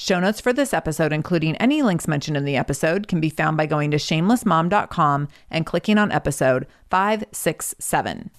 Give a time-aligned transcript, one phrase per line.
[0.00, 3.56] Show notes for this episode, including any links mentioned in the episode, can be found
[3.56, 8.30] by going to shamelessmom.com and clicking on episode 567.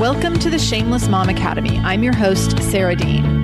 [0.00, 1.76] Welcome to the Shameless Mom Academy.
[1.80, 3.43] I'm your host, Sarah Dean.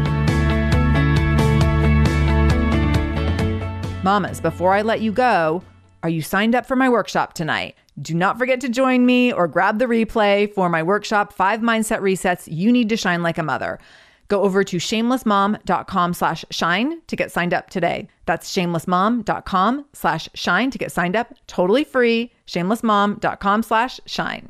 [4.03, 5.61] Mamas, before I let you go,
[6.01, 7.75] are you signed up for my workshop tonight?
[8.01, 11.99] Do not forget to join me or grab the replay for my workshop, Five Mindset
[11.99, 13.79] Resets You Need to Shine Like a Mother.
[14.27, 18.07] Go over to shamelessmom.com slash shine to get signed up today.
[18.25, 21.35] That's shamelessmom.com slash shine to get signed up.
[21.45, 22.31] Totally free.
[22.47, 24.49] Shamelessmom.com slash shine.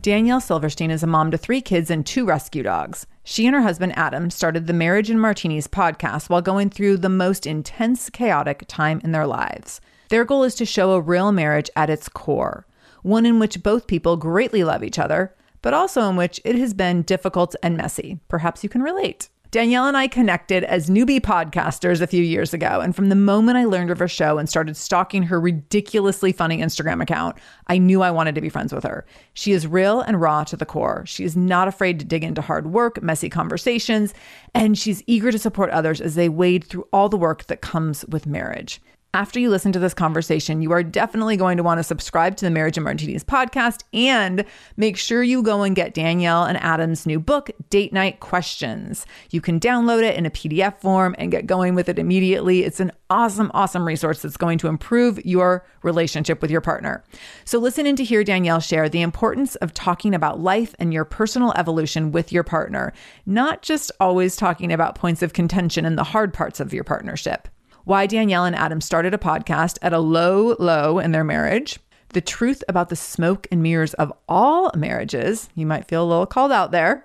[0.00, 3.06] Danielle Silverstein is a mom to three kids and two rescue dogs.
[3.26, 7.08] She and her husband Adam started the Marriage and Martinis podcast while going through the
[7.08, 9.80] most intense, chaotic time in their lives.
[10.10, 12.66] Their goal is to show a real marriage at its core,
[13.02, 16.74] one in which both people greatly love each other, but also in which it has
[16.74, 18.20] been difficult and messy.
[18.28, 19.30] Perhaps you can relate.
[19.54, 22.80] Danielle and I connected as newbie podcasters a few years ago.
[22.80, 26.58] And from the moment I learned of her show and started stalking her ridiculously funny
[26.58, 27.36] Instagram account,
[27.68, 29.06] I knew I wanted to be friends with her.
[29.32, 31.04] She is real and raw to the core.
[31.06, 34.12] She is not afraid to dig into hard work, messy conversations,
[34.54, 38.04] and she's eager to support others as they wade through all the work that comes
[38.06, 38.80] with marriage.
[39.14, 42.44] After you listen to this conversation, you are definitely going to want to subscribe to
[42.44, 44.44] the Marriage and Martinis podcast and
[44.76, 49.06] make sure you go and get Danielle and Adam's new book, Date Night Questions.
[49.30, 52.64] You can download it in a PDF form and get going with it immediately.
[52.64, 57.04] It's an awesome, awesome resource that's going to improve your relationship with your partner.
[57.44, 61.04] So, listen in to hear Danielle share the importance of talking about life and your
[61.04, 62.92] personal evolution with your partner,
[63.26, 67.46] not just always talking about points of contention and the hard parts of your partnership
[67.84, 71.78] why Danielle and Adam started a podcast at a low, low in their marriage,
[72.14, 75.48] the truth about the smoke and mirrors of all marriages.
[75.54, 77.04] You might feel a little called out there.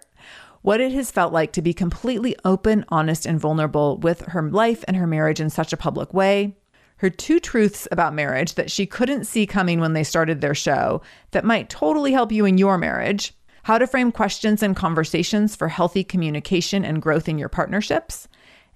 [0.62, 4.84] What it has felt like to be completely open, honest, and vulnerable with her life
[4.88, 6.56] and her marriage in such a public way.
[6.97, 11.02] Her two truths about marriage that she couldn't see coming when they started their show
[11.32, 13.34] that might totally help you in your marriage.
[13.64, 18.28] How to frame questions and conversations for healthy communication and growth in your partnerships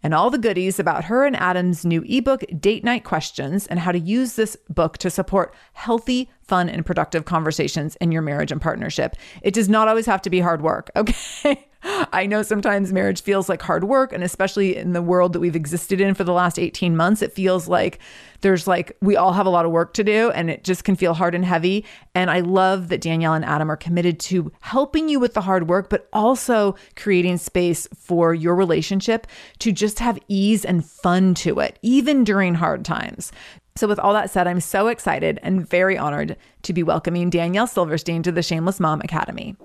[0.03, 3.91] and all the goodies about her and Adam's new ebook, Date Night Questions, and how
[3.91, 8.61] to use this book to support healthy, fun, and productive conversations in your marriage and
[8.61, 9.15] partnership.
[9.41, 11.67] It does not always have to be hard work, okay?
[12.13, 14.13] I know sometimes marriage feels like hard work.
[14.13, 17.33] And especially in the world that we've existed in for the last 18 months, it
[17.33, 17.99] feels like
[18.41, 20.95] there's like, we all have a lot of work to do and it just can
[20.95, 21.85] feel hard and heavy.
[22.15, 25.67] And I love that Danielle and Adam are committed to helping you with the hard
[25.67, 29.27] work, but also creating space for your relationship
[29.59, 33.31] to just have ease and fun to it, even during hard times.
[33.75, 37.65] So, with all that said, I'm so excited and very honored to be welcoming Danielle
[37.65, 39.55] Silverstein to the Shameless Mom Academy.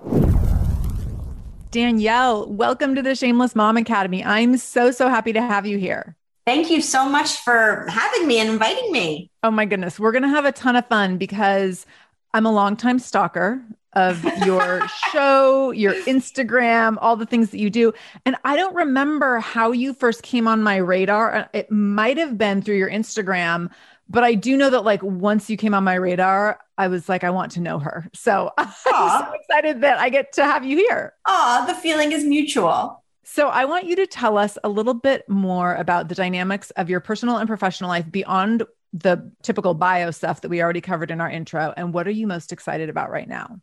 [1.70, 4.24] Danielle, welcome to the Shameless Mom Academy.
[4.24, 6.16] I'm so, so happy to have you here.
[6.46, 9.30] Thank you so much for having me and inviting me.
[9.42, 10.00] Oh my goodness.
[10.00, 11.84] We're going to have a ton of fun because
[12.32, 13.62] I'm a longtime stalker
[13.92, 17.92] of your show, your Instagram, all the things that you do.
[18.24, 21.34] And I don't remember how you first came on my radar.
[21.34, 23.70] Uh, it might have been through your Instagram,
[24.08, 27.24] but I do know that like once you came on my radar, I was like,
[27.24, 28.08] I want to know her.
[28.14, 28.74] So Aww.
[28.86, 31.14] I'm so excited that I get to have you here.
[31.26, 33.02] Oh, the feeling is mutual.
[33.24, 36.88] So I want you to tell us a little bit more about the dynamics of
[36.88, 38.62] your personal and professional life beyond
[38.94, 41.74] the typical bio stuff that we already covered in our intro.
[41.76, 43.60] And what are you most excited about right now?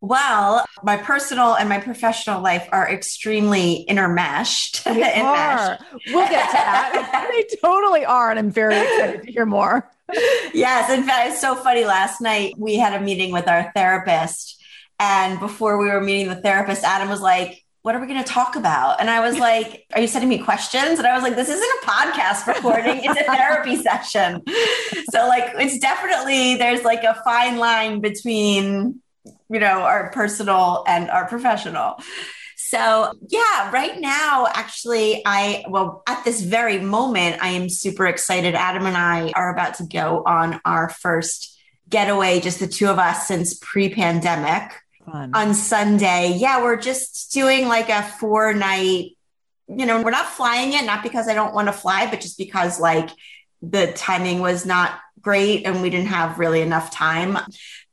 [0.00, 4.84] Well, my personal and my professional life are extremely intermeshed.
[4.98, 5.78] They are.
[6.08, 7.28] We'll get to that.
[7.32, 8.30] they totally are.
[8.30, 9.90] And I'm very excited to hear more.
[10.54, 10.90] yes.
[10.90, 11.84] In fact, it's so funny.
[11.84, 14.62] Last night we had a meeting with our therapist.
[15.00, 18.28] And before we were meeting the therapist, Adam was like, what are we going to
[18.28, 19.00] talk about?
[19.00, 20.98] And I was like, are you sending me questions?
[20.98, 24.42] And I was like, this isn't a podcast recording, it's a therapy session.
[25.10, 29.00] So, like, it's definitely, there's like a fine line between
[29.50, 32.00] you know, our personal and our professional.
[32.56, 38.54] So, yeah, right now, actually, I, well, at this very moment, I am super excited.
[38.54, 41.58] Adam and I are about to go on our first
[41.88, 44.72] getaway, just the two of us since pre pandemic
[45.06, 46.36] on Sunday.
[46.36, 49.16] Yeah, we're just doing like a four night,
[49.68, 52.36] you know, we're not flying it, not because I don't want to fly, but just
[52.36, 53.08] because like
[53.62, 57.38] the timing was not great and we didn't have really enough time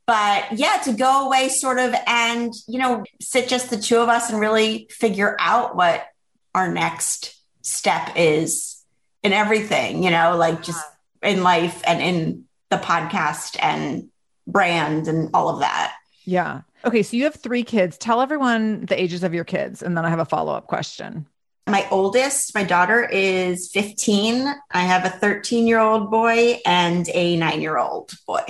[0.06, 4.08] but yeah to go away sort of and you know sit just the two of
[4.08, 6.06] us and really figure out what
[6.54, 8.82] our next step is
[9.22, 10.84] in everything you know like just
[11.22, 14.08] in life and in the podcast and
[14.46, 15.94] brand and all of that.
[16.24, 16.62] Yeah.
[16.84, 17.98] Okay so you have three kids.
[17.98, 21.26] Tell everyone the ages of your kids and then i have a follow-up question.
[21.68, 24.46] My oldest, my daughter is 15.
[24.70, 28.44] I have a 13 year old boy and a nine year old boy.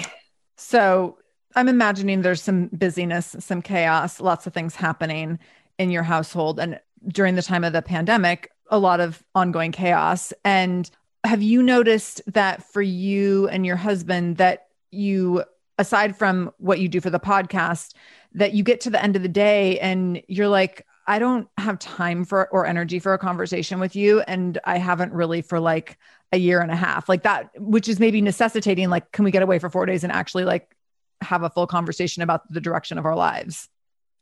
[0.59, 1.19] So
[1.57, 5.39] I'm imagining there's some busyness, some chaos, lots of things happening
[5.79, 6.61] in your household.
[6.61, 10.35] And during the time of the pandemic, a lot of ongoing chaos.
[10.45, 10.91] And
[11.25, 15.45] have you noticed that for you and your husband, that you,
[15.79, 17.95] aside from what you do for the podcast,
[18.35, 21.79] that you get to the end of the day and you're like, I don't have
[21.79, 24.21] time for or energy for a conversation with you.
[24.21, 25.97] And I haven't really for like
[26.33, 29.43] a year and a half, like that, which is maybe necessitating, like, can we get
[29.43, 30.76] away for four days and actually like
[31.21, 33.69] have a full conversation about the direction of our lives.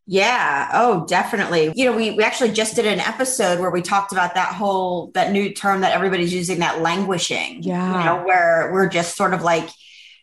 [0.06, 0.70] Yeah.
[0.74, 1.72] Oh, definitely.
[1.74, 5.10] You know, we, we actually just did an episode where we talked about that whole,
[5.14, 7.62] that new term that everybody's using, that languishing.
[7.62, 7.98] Yeah.
[7.98, 9.68] You know, where we're just sort of like,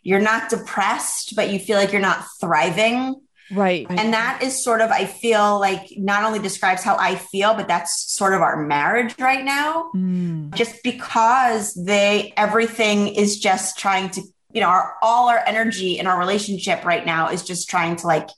[0.04, 3.22] you're not depressed, but you feel like you're not thriving.
[3.52, 3.86] Right.
[3.90, 7.68] And that is sort of, I feel like not only describes how I feel, but
[7.68, 9.90] that's sort of our marriage right now.
[9.96, 10.54] Mm.
[10.54, 14.22] Just because they, everything is just trying to
[14.54, 18.08] you know, our all our energy in our relationship right now is just trying to
[18.08, 18.30] like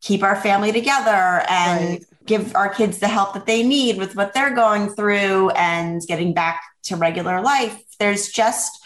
[0.00, 2.04] keep our family together and right.
[2.26, 6.34] give our kids the help that they need with what they're going through and getting
[6.34, 7.80] back to regular life.
[7.98, 8.84] There's just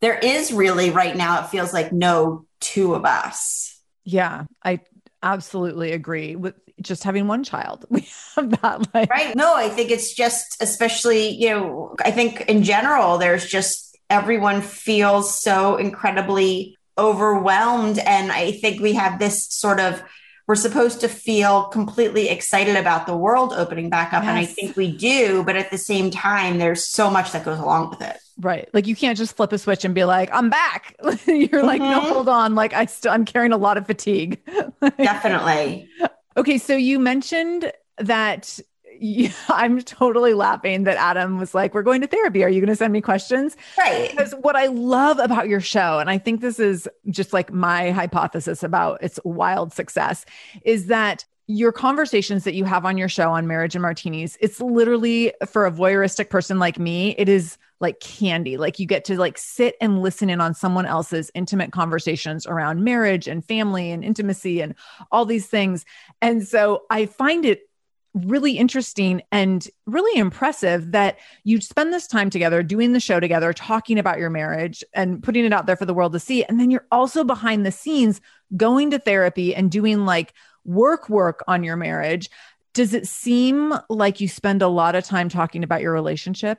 [0.00, 3.80] there is really right now it feels like no two of us.
[4.04, 4.80] Yeah, I
[5.22, 7.84] absolutely agree with just having one child.
[7.90, 9.34] We have that like Right.
[9.34, 14.62] No, I think it's just especially, you know, I think in general there's just everyone
[14.62, 17.98] feels so incredibly overwhelmed.
[17.98, 20.02] And I think we have this sort of
[20.48, 24.22] we're supposed to feel completely excited about the world opening back up.
[24.22, 24.30] Yes.
[24.30, 27.58] And I think we do, but at the same time, there's so much that goes
[27.58, 28.16] along with it.
[28.40, 28.66] Right.
[28.72, 30.96] Like you can't just flip a switch and be like, I'm back.
[31.02, 31.66] You're mm-hmm.
[31.66, 32.12] like, no, mm-hmm.
[32.12, 32.54] hold on.
[32.54, 34.40] Like I still I'm carrying a lot of fatigue.
[34.96, 35.86] Definitely.
[36.34, 36.56] Okay.
[36.56, 38.58] So you mentioned that
[39.00, 42.44] yeah, I'm totally laughing that Adam was like, We're going to therapy.
[42.44, 43.56] Are you going to send me questions?
[43.76, 44.10] Right.
[44.10, 47.90] Because what I love about your show, and I think this is just like my
[47.90, 50.24] hypothesis about its wild success,
[50.64, 54.60] is that your conversations that you have on your show on marriage and martinis, it's
[54.60, 58.56] literally for a voyeuristic person like me, it is like candy.
[58.56, 62.84] Like you get to like sit and listen in on someone else's intimate conversations around
[62.84, 64.74] marriage and family and intimacy and
[65.10, 65.84] all these things.
[66.20, 67.67] And so I find it
[68.14, 73.52] really interesting and really impressive that you spend this time together doing the show together,
[73.52, 76.44] talking about your marriage and putting it out there for the world to see.
[76.44, 78.20] And then you're also behind the scenes
[78.56, 80.32] going to therapy and doing like
[80.64, 82.30] work work on your marriage.
[82.74, 86.58] Does it seem like you spend a lot of time talking about your relationship?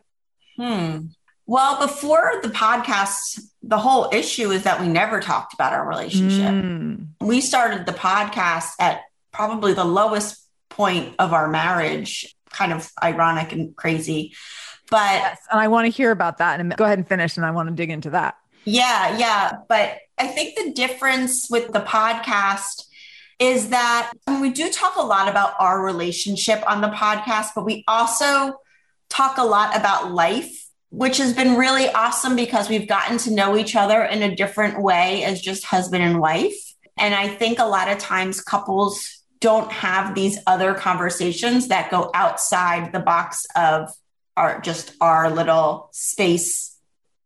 [0.57, 1.07] Hmm.
[1.45, 6.53] Well, before the podcast, the whole issue is that we never talked about our relationship.
[6.53, 7.07] Mm.
[7.21, 9.01] We started the podcast at
[9.31, 10.45] probably the lowest
[10.79, 14.33] point of our marriage, kind of ironic and crazy.
[14.89, 16.61] But yes, and I want to hear about that.
[16.61, 18.35] And go ahead and finish, and I want to dig into that.
[18.63, 19.57] Yeah, yeah.
[19.67, 22.85] But I think the difference with the podcast
[23.39, 27.83] is that we do talk a lot about our relationship on the podcast, but we
[27.85, 28.55] also
[29.09, 33.57] talk a lot about life, which has been really awesome because we've gotten to know
[33.57, 36.55] each other in a different way as just husband and wife.
[36.97, 42.11] And I think a lot of times couples don't have these other conversations that go
[42.13, 43.89] outside the box of
[44.35, 46.77] our just our little space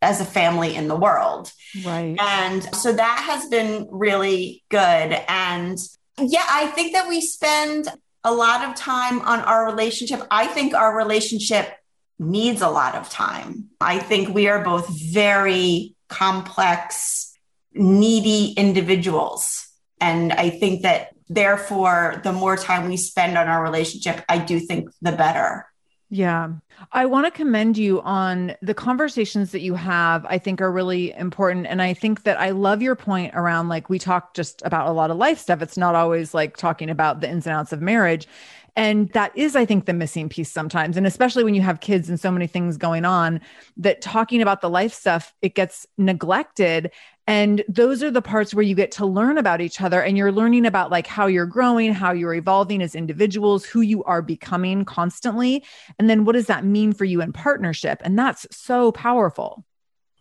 [0.02, 1.52] as a family in the world.
[1.84, 2.16] Right.
[2.20, 5.18] And so that has been really good.
[5.28, 5.78] And
[6.20, 7.88] yeah, I think that we spend
[8.24, 10.22] a lot of time on our relationship.
[10.30, 11.74] I think our relationship
[12.20, 13.70] needs a lot of time.
[13.82, 17.38] I think we are both very complex,
[17.74, 19.68] needy individuals.
[20.00, 24.60] And I think that therefore, the more time we spend on our relationship, I do
[24.60, 25.68] think the better.
[26.10, 26.50] Yeah.
[26.92, 31.12] I want to commend you on the conversations that you have, I think are really
[31.14, 31.66] important.
[31.66, 34.92] And I think that I love your point around like we talk just about a
[34.92, 35.64] lot of life stuff.
[35.64, 38.28] It's not always like talking about the ins and outs of marriage.
[38.76, 40.98] And that is, I think, the missing piece sometimes.
[40.98, 43.42] And especially when you have kids and so many things going on,
[43.78, 46.92] that talking about the life stuff, it gets neglected.
[47.26, 50.32] And those are the parts where you get to learn about each other and you're
[50.32, 54.84] learning about like how you're growing, how you're evolving as individuals, who you are becoming
[54.84, 55.64] constantly.
[55.98, 58.02] And then what does that mean for you in partnership?
[58.04, 59.64] And that's so powerful.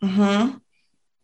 [0.01, 0.59] Mm-hmm.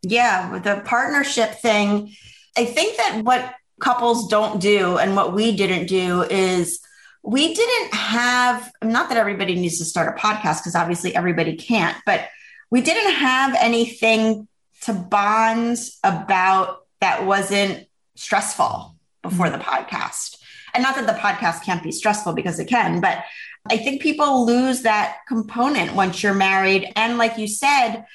[0.01, 2.13] Yeah, the partnership thing,
[2.57, 6.79] I think that what couples don't do and what we didn't do is
[7.23, 11.97] we didn't have, not that everybody needs to start a podcast because obviously everybody can't,
[12.05, 12.27] but
[12.69, 14.47] we didn't have anything
[14.81, 19.57] to bond about that wasn't stressful before mm-hmm.
[19.57, 20.37] the podcast.
[20.73, 23.23] And not that the podcast can't be stressful because it can, but
[23.69, 26.91] I think people lose that component once you're married.
[26.95, 28.05] And like you said,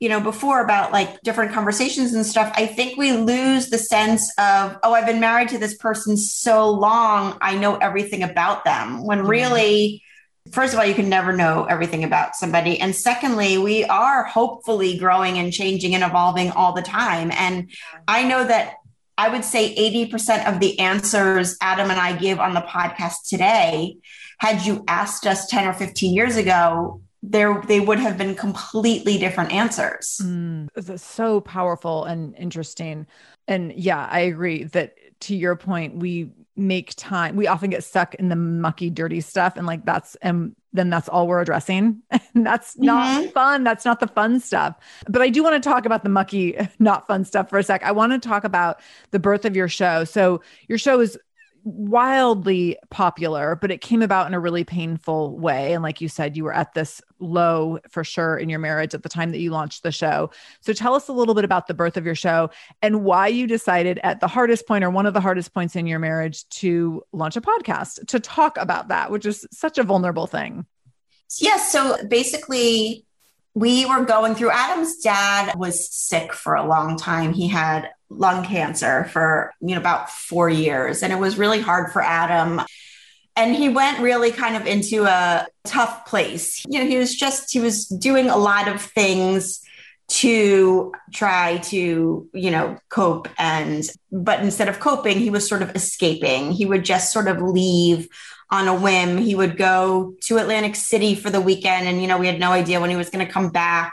[0.00, 4.32] you know, before about like different conversations and stuff, I think we lose the sense
[4.38, 9.04] of, oh, I've been married to this person so long, I know everything about them.
[9.04, 10.02] When really,
[10.50, 12.78] first of all, you can never know everything about somebody.
[12.78, 17.30] And secondly, we are hopefully growing and changing and evolving all the time.
[17.32, 17.70] And
[18.06, 18.76] I know that
[19.16, 23.96] I would say 80% of the answers Adam and I give on the podcast today,
[24.38, 29.16] had you asked us 10 or 15 years ago, there they would have been completely
[29.16, 30.20] different answers.
[30.22, 33.06] Mm, so powerful and interesting.
[33.48, 37.36] And yeah, I agree that to your point, we make time.
[37.36, 41.08] We often get stuck in the mucky, dirty stuff, and like that's and then that's
[41.08, 42.02] all we're addressing.
[42.34, 43.30] And that's not mm-hmm.
[43.30, 43.62] fun.
[43.62, 44.74] That's not the fun stuff.
[45.08, 47.84] But I do want to talk about the mucky, not fun stuff for a sec.
[47.84, 48.80] I want to talk about
[49.12, 50.02] the birth of your show.
[50.02, 51.16] So your show is
[51.64, 55.72] wildly popular, but it came about in a really painful way.
[55.72, 59.02] And like you said, you were at this low for sure in your marriage at
[59.02, 60.30] the time that you launched the show.
[60.60, 62.50] So tell us a little bit about the birth of your show
[62.82, 65.86] and why you decided at the hardest point or one of the hardest points in
[65.86, 70.26] your marriage to launch a podcast to talk about that, which is such a vulnerable
[70.26, 70.66] thing.
[71.40, 71.72] Yes.
[71.72, 73.06] So basically,
[73.54, 77.32] we were going through Adam's dad was sick for a long time.
[77.32, 81.92] He had lung cancer for you know about 4 years and it was really hard
[81.92, 82.62] for Adam
[83.36, 86.64] and he went really kind of into a tough place.
[86.68, 89.60] You know, he was just he was doing a lot of things
[90.06, 95.74] to try to, you know, cope and but instead of coping, he was sort of
[95.74, 96.52] escaping.
[96.52, 98.08] He would just sort of leave
[98.50, 99.16] on a whim.
[99.18, 102.52] He would go to Atlantic City for the weekend and you know, we had no
[102.52, 103.92] idea when he was going to come back.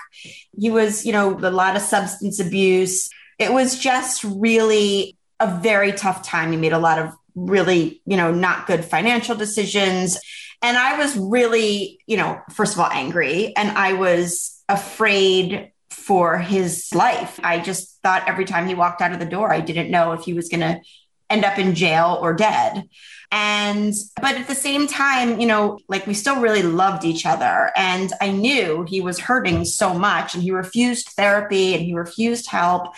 [0.56, 3.10] He was, you know, a lot of substance abuse
[3.42, 6.52] it was just really a very tough time.
[6.52, 10.20] He made a lot of really, you know, not good financial decisions.
[10.62, 16.38] And I was really, you know, first of all, angry and I was afraid for
[16.38, 17.40] his life.
[17.44, 20.22] I just thought every time he walked out of the door, I didn't know if
[20.22, 20.80] he was going to
[21.30, 22.84] end up in jail or dead.
[23.32, 27.72] And, but at the same time, you know, like we still really loved each other.
[27.78, 32.48] And I knew he was hurting so much and he refused therapy and he refused
[32.48, 32.94] help.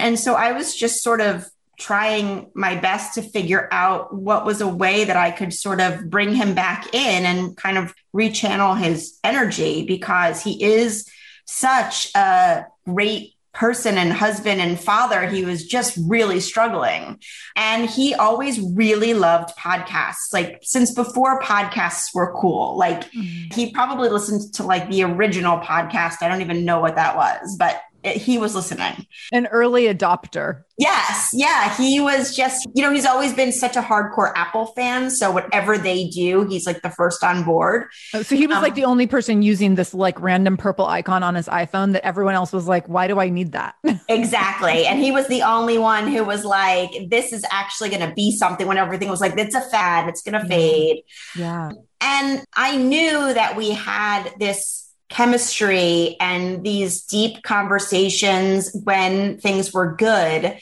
[0.00, 4.60] And so I was just sort of trying my best to figure out what was
[4.60, 8.78] a way that I could sort of bring him back in and kind of rechannel
[8.78, 11.08] his energy because he is
[11.46, 17.18] such a great person and husband and father, he was just really struggling.
[17.56, 22.76] And he always really loved podcasts, like since before podcasts were cool.
[22.78, 23.52] Like mm.
[23.52, 26.22] he probably listened to like the original podcast.
[26.22, 29.06] I don't even know what that was, but he was listening.
[29.32, 30.62] An early adopter.
[30.78, 31.30] Yes.
[31.34, 31.76] Yeah.
[31.76, 35.10] He was just, you know, he's always been such a hardcore Apple fan.
[35.10, 37.88] So whatever they do, he's like the first on board.
[38.14, 41.22] Oh, so he was um, like the only person using this like random purple icon
[41.22, 43.74] on his iPhone that everyone else was like, why do I need that?
[44.08, 44.86] exactly.
[44.86, 48.34] And he was the only one who was like, this is actually going to be
[48.34, 51.02] something when everything was like, it's a fad, it's going to fade.
[51.36, 51.72] Yeah.
[52.00, 59.94] And I knew that we had this chemistry and these deep conversations when things were
[59.94, 60.58] good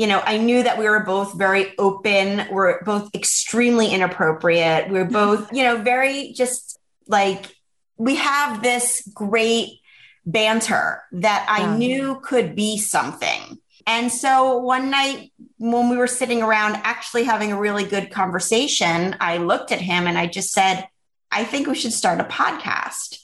[0.00, 2.46] you know, I knew that we were both very open.
[2.50, 4.88] We're both extremely inappropriate.
[4.88, 5.12] We are mm-hmm.
[5.12, 7.54] both, you know, very just like
[7.98, 9.80] we have this great
[10.24, 11.76] banter that I yeah.
[11.76, 13.58] knew could be something.
[13.86, 19.16] And so one night when we were sitting around actually having a really good conversation,
[19.20, 20.88] I looked at him and I just said,
[21.30, 23.18] I think we should start a podcast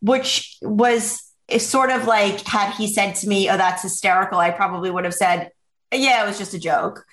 [0.00, 1.20] which was
[1.58, 5.14] sort of like had he said to me, Oh, that's hysterical, I probably would have
[5.14, 5.50] said,
[5.92, 7.04] Yeah, it was just a joke.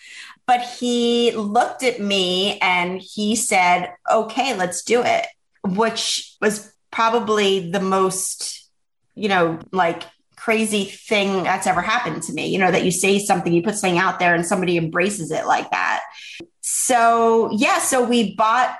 [0.47, 5.25] But he looked at me and he said, Okay, let's do it,
[5.63, 8.69] which was probably the most,
[9.15, 10.03] you know, like
[10.35, 12.47] crazy thing that's ever happened to me.
[12.47, 15.45] You know, that you say something, you put something out there and somebody embraces it
[15.45, 16.01] like that.
[16.61, 18.75] So, yeah, so we bought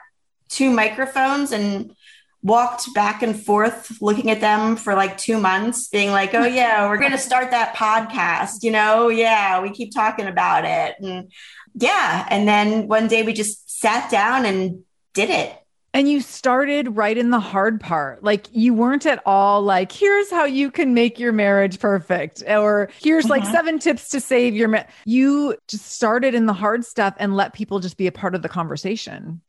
[0.49, 1.95] two microphones and
[2.43, 6.87] walked back and forth looking at them for like two months, being like, oh, yeah,
[6.87, 8.63] we're going to start that podcast.
[8.63, 10.95] You know, yeah, we keep talking about it.
[10.99, 11.31] And
[11.75, 12.27] yeah.
[12.29, 14.83] And then one day we just sat down and
[15.13, 15.57] did it.
[15.93, 18.23] And you started right in the hard part.
[18.23, 22.89] Like you weren't at all like, here's how you can make your marriage perfect, or
[23.01, 23.31] here's mm-hmm.
[23.31, 24.69] like seven tips to save your.
[24.69, 24.85] Ma-.
[25.03, 28.41] You just started in the hard stuff and let people just be a part of
[28.41, 29.41] the conversation.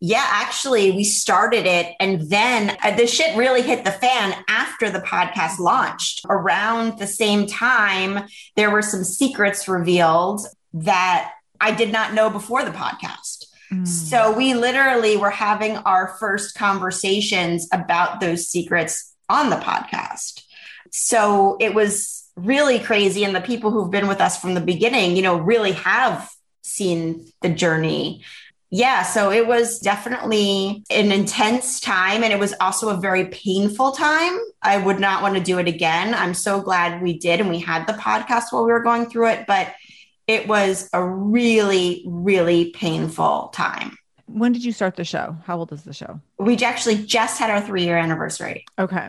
[0.00, 1.94] Yeah, actually, we started it.
[1.98, 6.26] And then uh, the shit really hit the fan after the podcast launched.
[6.28, 10.42] Around the same time, there were some secrets revealed
[10.74, 13.46] that I did not know before the podcast.
[13.72, 13.86] Mm.
[13.86, 20.42] So we literally were having our first conversations about those secrets on the podcast.
[20.90, 23.24] So it was really crazy.
[23.24, 26.30] And the people who've been with us from the beginning, you know, really have
[26.62, 28.22] seen the journey
[28.74, 33.92] yeah, so it was definitely an intense time and it was also a very painful
[33.92, 34.36] time.
[34.62, 36.12] I would not want to do it again.
[36.12, 39.28] I'm so glad we did and we had the podcast while we were going through
[39.28, 39.72] it, but
[40.26, 43.96] it was a really, really painful time.
[44.26, 45.36] When did you start the show?
[45.44, 46.20] How old is the show?
[46.40, 48.64] We actually just had our three year anniversary.
[48.76, 49.08] Okay.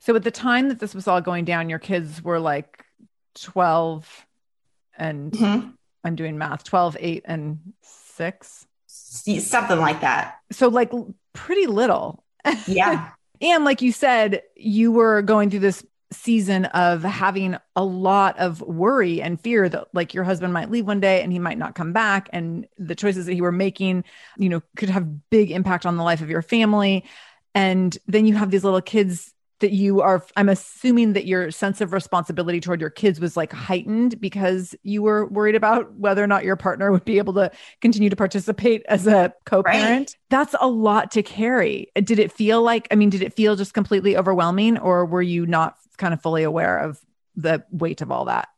[0.00, 2.84] So at the time that this was all going down, your kids were like
[3.36, 4.26] 12
[4.98, 5.68] and mm-hmm.
[6.04, 8.66] I'm doing math 12, 8, and six
[9.08, 10.38] something like that.
[10.52, 10.92] So, like,
[11.32, 12.24] pretty little.
[12.66, 13.10] Yeah.
[13.40, 18.62] and like you said, you were going through this season of having a lot of
[18.62, 21.74] worry and fear that like your husband might leave one day and he might not
[21.74, 24.02] come back and the choices that he were making
[24.38, 27.04] you know could have big impact on the life of your family
[27.54, 31.80] and then you have these little kids that you are i'm assuming that your sense
[31.80, 36.26] of responsibility toward your kids was like heightened because you were worried about whether or
[36.26, 40.10] not your partner would be able to continue to participate as a co-parent?
[40.10, 40.16] Right.
[40.30, 41.90] that's a lot to carry.
[41.94, 45.46] Did it feel like i mean did it feel just completely overwhelming or were you
[45.46, 47.00] not kind of fully aware of
[47.36, 48.48] the weight of all that?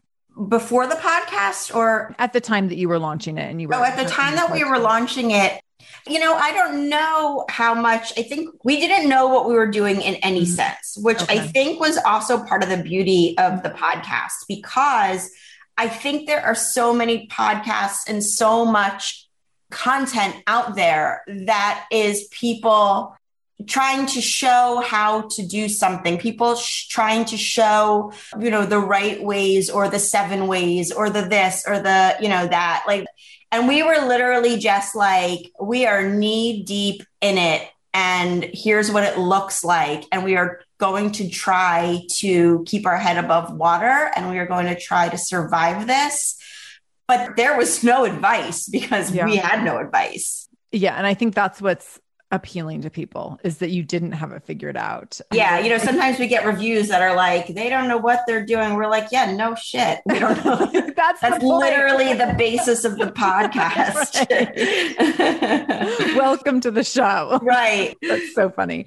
[0.48, 2.14] Before the podcast or?
[2.18, 4.36] At the time that you were launching it and you were oh at the time
[4.36, 5.60] that we were launching it
[6.06, 8.12] you know, I don't know how much.
[8.18, 10.52] I think we didn't know what we were doing in any mm-hmm.
[10.52, 11.38] sense, which okay.
[11.40, 15.30] I think was also part of the beauty of the podcast because
[15.76, 19.26] I think there are so many podcasts and so much
[19.70, 23.16] content out there that is people
[23.66, 28.78] trying to show how to do something people sh- trying to show you know the
[28.78, 33.06] right ways or the seven ways or the this or the you know that like
[33.52, 37.68] and we were literally just like, we are knee deep in it.
[37.92, 40.04] And here's what it looks like.
[40.12, 44.46] And we are going to try to keep our head above water and we are
[44.46, 46.36] going to try to survive this.
[47.08, 49.24] But there was no advice because yeah.
[49.24, 50.48] we had no advice.
[50.70, 50.94] Yeah.
[50.94, 51.98] And I think that's what's
[52.30, 55.20] appealing to people is that you didn't have it figured out.
[55.32, 58.44] Yeah, you know, sometimes we get reviews that are like, they don't know what they're
[58.44, 58.74] doing.
[58.74, 60.00] We're like, yeah, no shit.
[60.06, 60.56] We don't know.
[60.96, 64.26] that's that's the literally the basis of the podcast.
[66.16, 67.40] Welcome to the show.
[67.42, 67.96] Right.
[68.02, 68.86] That's so funny.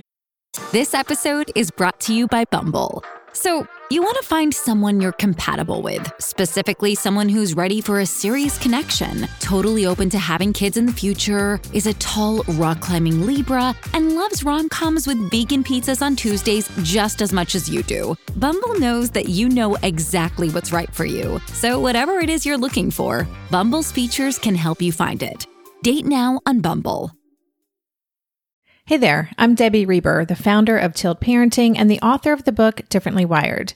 [0.72, 3.04] This episode is brought to you by Bumble.
[3.34, 8.06] So, you want to find someone you're compatible with, specifically someone who's ready for a
[8.08, 13.28] serious connection, totally open to having kids in the future, is a tall, rock climbing
[13.28, 17.84] Libra, and loves rom coms with vegan pizzas on Tuesdays just as much as you
[17.84, 18.16] do.
[18.36, 21.40] Bumble knows that you know exactly what's right for you.
[21.54, 25.46] So, whatever it is you're looking for, Bumble's features can help you find it.
[25.84, 27.12] Date now on Bumble.
[28.86, 32.52] Hey there, I'm Debbie Reber, the founder of Tilt Parenting and the author of the
[32.52, 33.76] book Differently Wired.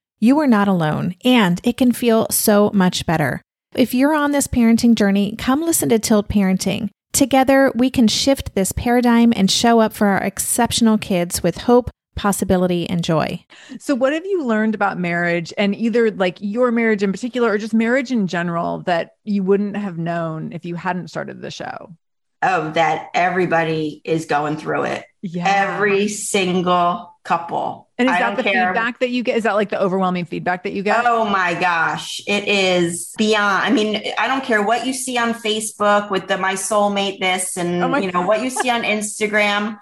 [0.21, 3.41] you are not alone, and it can feel so much better.
[3.73, 6.89] If you're on this parenting journey, come listen to Tilt Parenting.
[7.11, 11.89] Together, we can shift this paradigm and show up for our exceptional kids with hope,
[12.15, 13.43] possibility, and joy.
[13.79, 17.57] So, what have you learned about marriage and either like your marriage in particular or
[17.57, 21.95] just marriage in general that you wouldn't have known if you hadn't started the show?
[22.43, 25.05] Oh, that everybody is going through it.
[25.23, 25.47] Yeah.
[25.47, 27.87] Every single couple.
[27.97, 28.73] And is I that the care.
[28.73, 29.37] feedback that you get?
[29.37, 31.05] Is that like the overwhelming feedback that you get?
[31.05, 33.65] Oh my gosh, it is beyond.
[33.65, 37.57] I mean, I don't care what you see on Facebook with the my soulmate this
[37.57, 39.79] and Oh you know what you see on Instagram.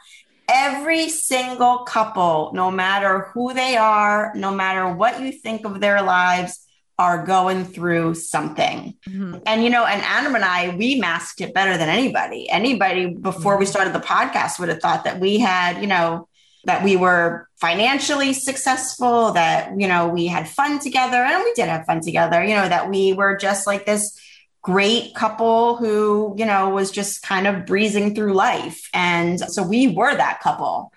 [0.52, 6.02] Every single couple, no matter who they are, no matter what you think of their
[6.02, 6.66] lives,
[6.98, 8.96] are going through something.
[9.08, 9.42] Mhm.
[9.46, 12.50] And you know, and Adam and I, we masked it better than anybody.
[12.50, 16.28] Anybody before we started the podcast would have thought that we had, you know,
[16.66, 21.68] that we were financially successful, that you know, we had fun together, and we did
[21.68, 22.44] have fun together.
[22.44, 24.20] You know, that we were just like this
[24.62, 28.90] great couple who, you know, was just kind of breezing through life.
[28.94, 30.92] And so we were that couple.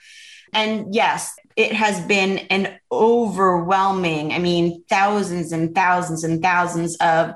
[0.53, 7.35] And yes, it has been an overwhelming, I mean, thousands and thousands and thousands of,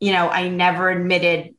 [0.00, 1.54] you know, I never admitted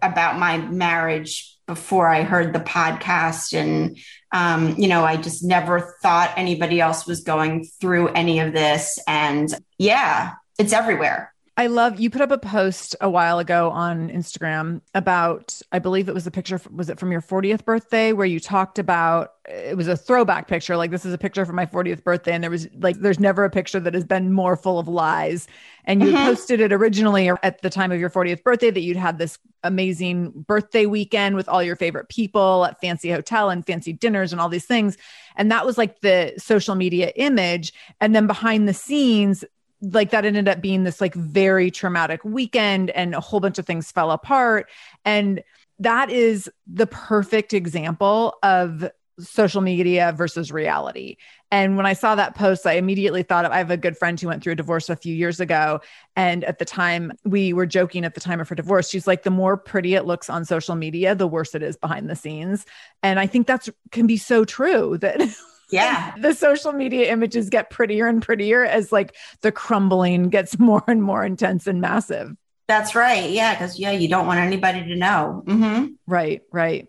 [0.00, 3.58] about my marriage before I heard the podcast.
[3.58, 3.98] And,
[4.32, 8.98] um, you know, I just never thought anybody else was going through any of this.
[9.06, 11.32] And yeah, it's everywhere.
[11.58, 16.08] I love you put up a post a while ago on Instagram about I believe
[16.08, 19.76] it was a picture was it from your 40th birthday where you talked about it
[19.76, 22.50] was a throwback picture like this is a picture from my 40th birthday and there
[22.50, 25.48] was like there's never a picture that has been more full of lies.
[25.84, 26.26] And you Mhm.
[26.26, 30.30] posted it originally at the time of your 40th birthday that you'd had this amazing
[30.46, 34.48] birthday weekend with all your favorite people at fancy hotel and fancy dinners and all
[34.48, 34.96] these things.
[35.34, 37.72] And that was like the social media image.
[38.00, 39.44] And then behind the scenes
[39.80, 43.66] like that ended up being this like very traumatic weekend and a whole bunch of
[43.66, 44.68] things fell apart.
[45.04, 45.42] And
[45.78, 51.16] that is the perfect example of social media versus reality.
[51.50, 54.20] And when i saw that post i immediately thought of i have a good friend
[54.20, 55.80] who went through a divorce a few years ago.
[56.14, 58.88] And at the time we were joking at the time of her divorce.
[58.88, 62.08] She's like the more pretty it looks on social media the worse it is behind
[62.08, 62.64] the scenes.
[63.02, 65.20] And i think that's can be so true that
[65.70, 66.14] Yeah.
[66.18, 71.02] the social media images get prettier and prettier as like the crumbling gets more and
[71.02, 72.34] more intense and massive.
[72.68, 73.30] That's right.
[73.30, 73.54] Yeah.
[73.58, 75.42] Cause yeah, you don't want anybody to know.
[75.46, 75.86] Mm-hmm.
[76.06, 76.88] Right, right.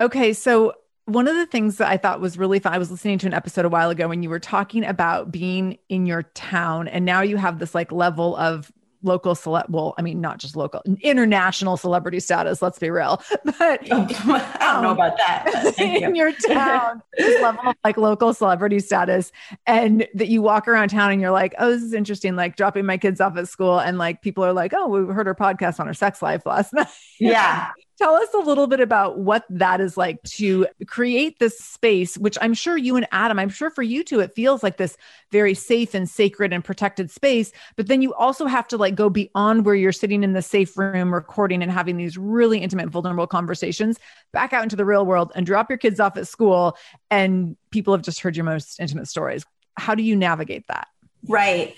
[0.00, 0.74] Okay, so
[1.06, 3.34] one of the things that I thought was really fun, I was listening to an
[3.34, 7.22] episode a while ago when you were talking about being in your town, and now
[7.22, 8.70] you have this like level of
[9.02, 9.68] local celeb.
[9.68, 12.62] Well, I mean, not just local, international celebrity status.
[12.62, 15.74] Let's be real, but oh, I don't know um, about that.
[15.78, 16.14] in you.
[16.14, 19.32] your town, this level of like local celebrity status,
[19.66, 22.36] and that you walk around town and you're like, oh, this is interesting.
[22.36, 25.26] Like dropping my kids off at school, and like people are like, oh, we heard
[25.26, 26.88] her podcast on her sex life last night.
[27.18, 27.70] Yeah.
[27.98, 32.38] Tell us a little bit about what that is like to create this space, which
[32.40, 34.96] I'm sure you and Adam, I'm sure for you too, it feels like this
[35.30, 37.52] very safe and sacred and protected space.
[37.76, 40.76] But then you also have to like go beyond where you're sitting in the safe
[40.76, 43.98] room recording and having these really intimate, vulnerable conversations
[44.32, 46.76] back out into the real world and drop your kids off at school.
[47.10, 49.44] And people have just heard your most intimate stories.
[49.76, 50.88] How do you navigate that?
[51.28, 51.76] Right.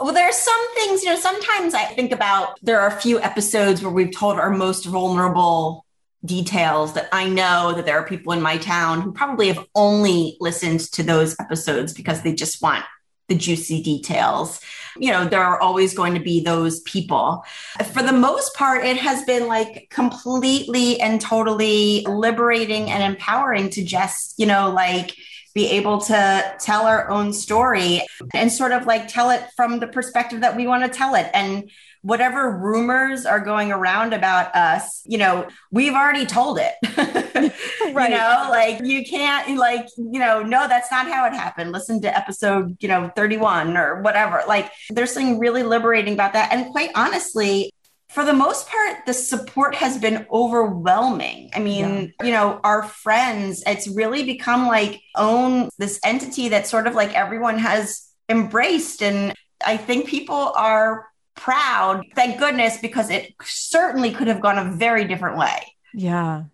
[0.00, 3.20] Well, there are some things, you know, sometimes I think about there are a few
[3.20, 5.84] episodes where we've told our most vulnerable
[6.24, 10.38] details that I know that there are people in my town who probably have only
[10.40, 12.84] listened to those episodes because they just want
[13.28, 14.60] the juicy details.
[14.96, 17.44] You know, there are always going to be those people.
[17.92, 23.84] For the most part, it has been like completely and totally liberating and empowering to
[23.84, 25.14] just, you know, like,
[25.54, 28.02] be able to tell our own story
[28.34, 31.30] and sort of like tell it from the perspective that we want to tell it.
[31.34, 31.70] And
[32.02, 36.72] whatever rumors are going around about us, you know, we've already told it.
[37.92, 38.10] right.
[38.10, 41.72] You know, like you can't, like, you know, no, that's not how it happened.
[41.72, 44.42] Listen to episode, you know, 31 or whatever.
[44.48, 46.52] Like, there's something really liberating about that.
[46.52, 47.72] And quite honestly,
[48.10, 51.48] for the most part, the support has been overwhelming.
[51.54, 52.26] I mean, yeah.
[52.26, 57.14] you know, our friends, it's really become like own this entity that sort of like
[57.14, 59.00] everyone has embraced.
[59.00, 59.32] And
[59.64, 65.04] I think people are proud, thank goodness, because it certainly could have gone a very
[65.04, 65.60] different way.
[65.94, 66.44] Yeah.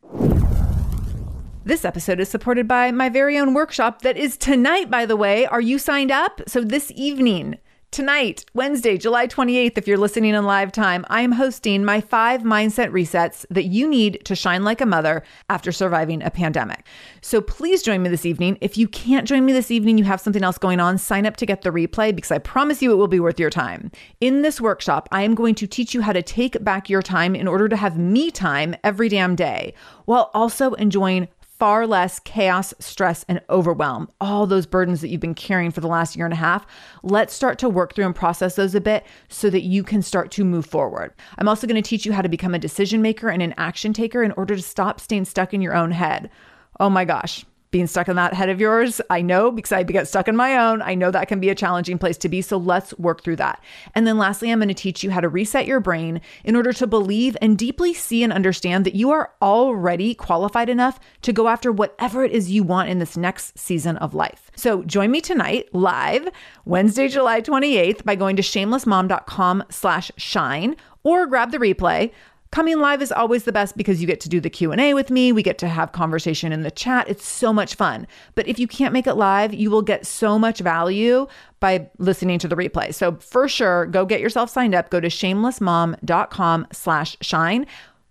[1.64, 5.46] This episode is supported by my very own workshop that is tonight, by the way.
[5.46, 6.42] Are you signed up?
[6.46, 7.56] So, this evening,
[7.96, 12.42] Tonight, Wednesday, July 28th, if you're listening in live time, I am hosting my five
[12.42, 16.86] mindset resets that you need to shine like a mother after surviving a pandemic.
[17.22, 18.58] So please join me this evening.
[18.60, 21.38] If you can't join me this evening, you have something else going on, sign up
[21.38, 23.90] to get the replay because I promise you it will be worth your time.
[24.20, 27.34] In this workshop, I am going to teach you how to take back your time
[27.34, 29.72] in order to have me time every damn day
[30.04, 31.28] while also enjoying
[31.58, 35.88] far less chaos, stress, and overwhelm, all those burdens that you've been carrying for the
[35.88, 36.66] last year and a half.
[37.02, 40.30] Let's start to work through and process those a bit so that you can start
[40.32, 41.14] to move forward.
[41.38, 43.92] I'm also going to teach you how to become a decision maker and an action
[43.92, 46.30] taker in order to stop staying stuck in your own head.
[46.78, 47.44] Oh my gosh
[47.76, 49.02] being stuck in that head of yours.
[49.10, 50.80] I know because I get stuck in my own.
[50.80, 52.40] I know that can be a challenging place to be.
[52.40, 53.62] So let's work through that.
[53.94, 56.72] And then lastly, I'm going to teach you how to reset your brain in order
[56.72, 61.48] to believe and deeply see and understand that you are already qualified enough to go
[61.48, 64.50] after whatever it is you want in this next season of life.
[64.56, 66.30] So join me tonight live
[66.64, 72.10] Wednesday, July 28th by going to shamelessmom.com slash shine or grab the replay.
[72.56, 75.30] Coming live is always the best because you get to do the Q&A with me,
[75.30, 77.06] we get to have conversation in the chat.
[77.06, 78.06] It's so much fun.
[78.34, 81.26] But if you can't make it live, you will get so much value
[81.60, 82.94] by listening to the replay.
[82.94, 84.88] So for sure, go get yourself signed up.
[84.88, 87.66] Go to shamelessmom.com/shine.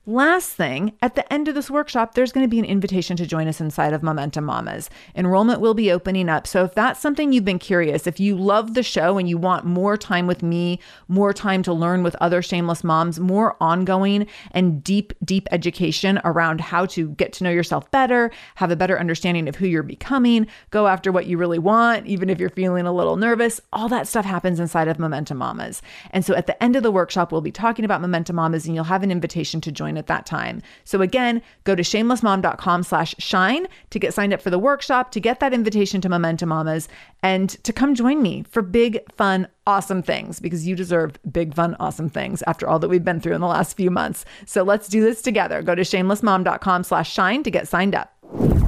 [0.08, 3.26] Last thing, at the end of this workshop, there's going to be an invitation to
[3.26, 4.88] join us inside of Momentum Mamas.
[5.15, 6.46] Enrollment will be opening up.
[6.46, 9.65] So if that's something you've been curious, if you love the show and you want
[9.65, 14.84] more time with me, more time to learn with other shameless moms, more ongoing and
[14.84, 19.50] deep, deep education around how to get to know yourself better, have a better understanding
[19.50, 22.94] of who you're becoming, go after what you really want, even if you're feeling a
[22.94, 25.82] little nervous, all that stuff happens inside of Momentum Mamas.
[26.12, 28.76] And so at the end of the workshop, we'll be talking about Momentum Mamas and
[28.76, 30.62] you'll have an invitation to join at that time.
[30.84, 35.20] So again, go to shamelessmom.com slash shine to get signed up for the workshop, to
[35.20, 36.88] get that invitation to Momentum Mamas,
[37.24, 41.76] and to come join me for big, fun, awesome things because you deserve big, fun,
[41.80, 44.26] awesome things after all that we've been through in the last few months.
[44.46, 45.62] So let's do this together.
[45.62, 48.64] Go to shamelessmom.com slash shine to get signed up.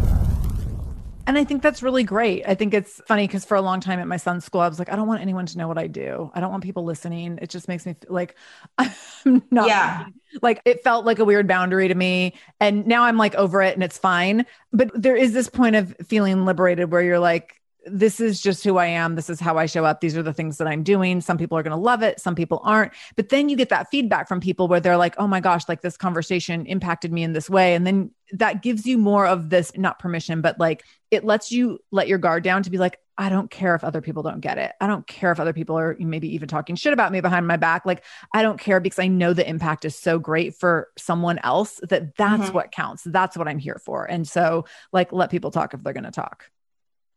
[1.27, 2.45] And I think that's really great.
[2.47, 4.79] I think it's funny because for a long time at my son's school, I was
[4.79, 6.31] like, I don't want anyone to know what I do.
[6.33, 7.37] I don't want people listening.
[7.41, 8.35] It just makes me feel like
[8.77, 9.67] I'm not.
[9.67, 10.05] Yeah.
[10.41, 12.35] Like it felt like a weird boundary to me.
[12.61, 14.45] And now I'm like over it and it's fine.
[14.71, 17.56] But there is this point of feeling liberated where you're like,
[17.89, 19.15] this is just who I am.
[19.15, 20.01] This is how I show up.
[20.01, 21.21] These are the things that I'm doing.
[21.21, 22.93] Some people are going to love it, some people aren't.
[23.15, 25.81] But then you get that feedback from people where they're like, oh my gosh, like
[25.81, 27.75] this conversation impacted me in this way.
[27.75, 31.79] And then that gives you more of this, not permission, but like it lets you
[31.91, 34.59] let your guard down to be like, I don't care if other people don't get
[34.59, 34.73] it.
[34.79, 37.57] I don't care if other people are maybe even talking shit about me behind my
[37.57, 37.83] back.
[37.85, 41.79] Like, I don't care because I know the impact is so great for someone else
[41.89, 42.53] that that's mm-hmm.
[42.53, 43.03] what counts.
[43.03, 44.05] That's what I'm here for.
[44.05, 46.51] And so, like, let people talk if they're going to talk.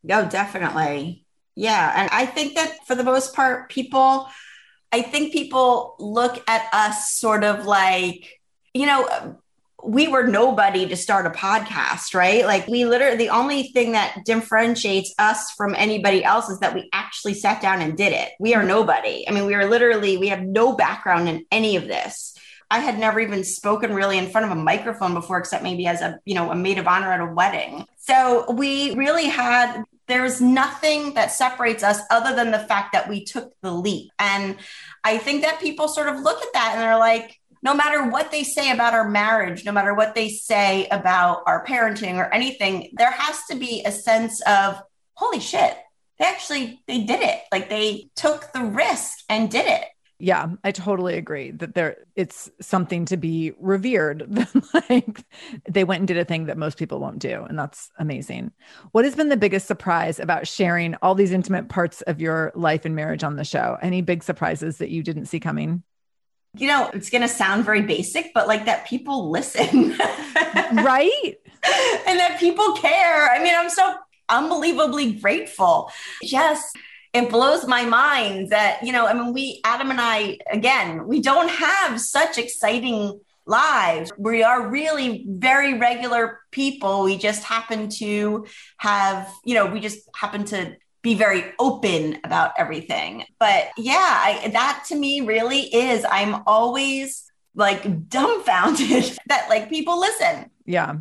[0.09, 1.27] Oh, definitely.
[1.57, 1.93] Yeah.
[1.95, 4.29] And I think that for the most part, people,
[4.93, 8.41] I think people look at us sort of like,
[8.73, 9.37] you know,
[9.83, 12.45] we were nobody to start a podcast, right?
[12.45, 16.89] Like we literally, the only thing that differentiates us from anybody else is that we
[16.93, 18.31] actually sat down and did it.
[18.39, 19.27] We are nobody.
[19.29, 22.35] I mean, we are literally, we have no background in any of this.
[22.71, 26.03] I had never even spoken really in front of a microphone before, except maybe as
[26.03, 27.85] a, you know, a maid of honor at a wedding.
[27.99, 33.25] So we really had there's nothing that separates us other than the fact that we
[33.25, 34.11] took the leap.
[34.19, 34.57] And
[35.05, 38.31] I think that people sort of look at that and they're like, no matter what
[38.31, 42.91] they say about our marriage, no matter what they say about our parenting or anything,
[42.95, 44.83] there has to be a sense of,
[45.15, 45.77] holy shit,
[46.19, 47.41] they actually they did it.
[47.53, 49.85] Like they took the risk and did it.
[50.23, 54.47] Yeah, I totally agree that there it's something to be revered.
[54.91, 55.25] like
[55.67, 58.53] they went and did a thing that most people won't do, and that's amazing.
[58.93, 62.85] What has been the biggest surprise about sharing all these intimate parts of your life
[62.85, 63.79] and marriage on the show?
[63.81, 65.83] Any big surprises that you didn't see coming?
[66.55, 69.91] You know, it's going to sound very basic, but like that people listen.
[70.73, 71.35] right?
[72.07, 73.31] and that people care.
[73.31, 73.95] I mean, I'm so
[74.29, 75.91] unbelievably grateful.
[76.21, 76.73] Yes
[77.13, 81.21] it blows my mind that you know i mean we adam and i again we
[81.21, 83.19] don't have such exciting
[83.51, 84.13] lives.
[84.17, 87.03] We are really very regular people.
[87.03, 88.47] We just happen to
[88.79, 93.25] have you know we just happen to be very open about everything.
[93.39, 100.01] But yeah I, that to me really is i'm always like dumbfounded that like people
[100.01, 100.51] listen.
[100.65, 100.97] Yeah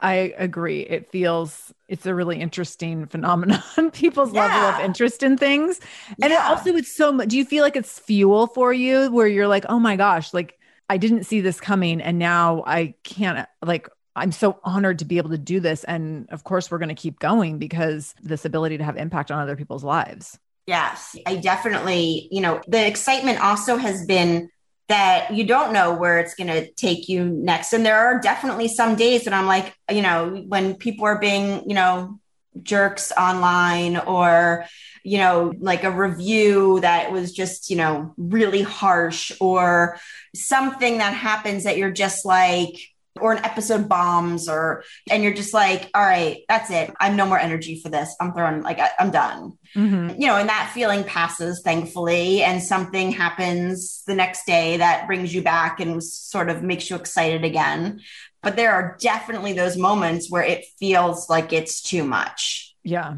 [0.00, 0.80] i agree.
[0.80, 4.46] It feels it's a really interesting phenomenon people's yeah.
[4.46, 5.80] level of interest in things
[6.22, 6.46] and yeah.
[6.46, 9.48] it also it's so much do you feel like it's fuel for you where you're
[9.48, 13.88] like oh my gosh like i didn't see this coming and now i can't like
[14.16, 16.94] i'm so honored to be able to do this and of course we're going to
[16.94, 22.28] keep going because this ability to have impact on other people's lives yes i definitely
[22.30, 24.48] you know the excitement also has been
[24.88, 27.72] that you don't know where it's going to take you next.
[27.72, 31.68] And there are definitely some days that I'm like, you know, when people are being,
[31.68, 32.20] you know,
[32.62, 34.66] jerks online or,
[35.02, 39.98] you know, like a review that was just, you know, really harsh or
[40.34, 42.76] something that happens that you're just like,
[43.20, 46.92] or an episode bombs or and you're just like all right that's it.
[46.98, 48.14] I'm no more energy for this.
[48.20, 49.58] I'm throwing like I, am done.
[49.74, 50.20] Mm-hmm.
[50.20, 55.34] you know and that feeling passes thankfully and something happens the next day that brings
[55.34, 58.00] you back and sort of makes you excited again.
[58.42, 62.76] But there are definitely those moments where it feels like it's too much.
[62.82, 63.16] Yeah.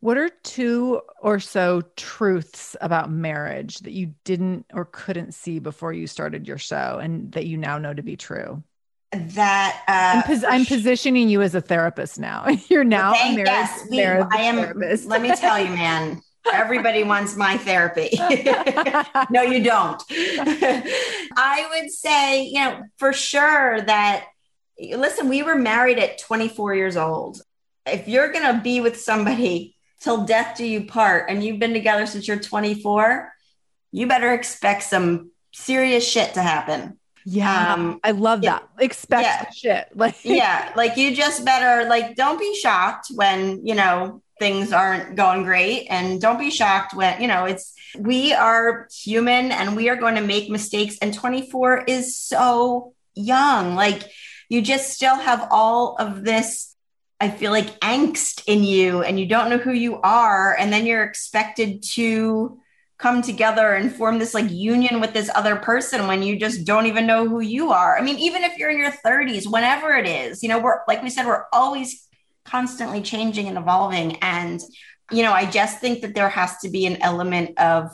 [0.00, 5.92] What are two or so truths about marriage that you didn't or couldn't see before
[5.92, 8.62] you started your show and that you now know to be true
[9.12, 12.46] that uh, I'm, pos- I'm, positioning you as a therapist now.
[12.68, 14.56] You're now a marriage, yes, we, I am.
[14.56, 15.06] Therapist.
[15.06, 16.22] let me tell you, man.
[16.52, 18.10] Everybody wants my therapy.
[19.30, 20.02] no, you don't.
[20.10, 24.24] I would say, you know, for sure that
[24.78, 27.40] listen, we were married at 24 years old.
[27.86, 31.74] If you're going to be with somebody till death do you part and you've been
[31.74, 33.32] together since you're 24,
[33.92, 37.74] you better expect some serious shit to happen yeah.
[37.74, 38.68] Um, I love that.
[38.78, 39.50] Expect yeah.
[39.50, 39.88] shit.
[39.94, 45.14] Like Yeah, like you just better like don't be shocked when, you know, things aren't
[45.16, 49.88] going great and don't be shocked when, you know, it's we are human and we
[49.88, 53.74] are going to make mistakes and 24 is so young.
[53.74, 54.02] Like
[54.48, 56.74] you just still have all of this
[57.20, 60.86] I feel like angst in you and you don't know who you are and then
[60.86, 62.60] you're expected to
[63.02, 66.86] come together and form this like union with this other person when you just don't
[66.86, 67.98] even know who you are.
[67.98, 71.02] I mean, even if you're in your 30s, whenever it is, you know, we're like
[71.02, 72.08] we said, we're always
[72.44, 74.16] constantly changing and evolving.
[74.22, 74.60] And,
[75.10, 77.90] you know, I just think that there has to be an element of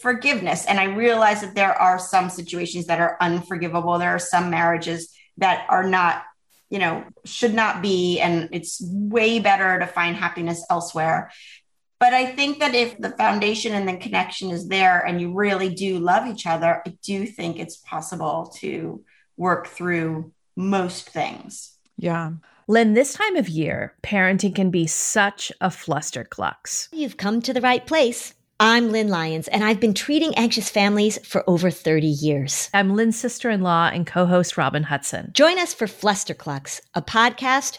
[0.00, 0.64] forgiveness.
[0.66, 3.98] And I realize that there are some situations that are unforgivable.
[3.98, 6.22] There are some marriages that are not,
[6.70, 8.20] you know, should not be.
[8.20, 11.32] And it's way better to find happiness elsewhere.
[12.02, 15.72] But I think that if the foundation and the connection is there and you really
[15.72, 19.04] do love each other, I do think it's possible to
[19.36, 21.78] work through most things.
[21.96, 22.32] Yeah.
[22.66, 26.88] Lynn, this time of year, parenting can be such a flusterclux.
[26.90, 28.34] You've come to the right place.
[28.58, 32.68] I'm Lynn Lyons, and I've been treating anxious families for over 30 years.
[32.74, 35.32] I'm Lynn's sister in law and co host Robin Hutson.
[35.34, 37.78] Join us for Flusterclux, a podcast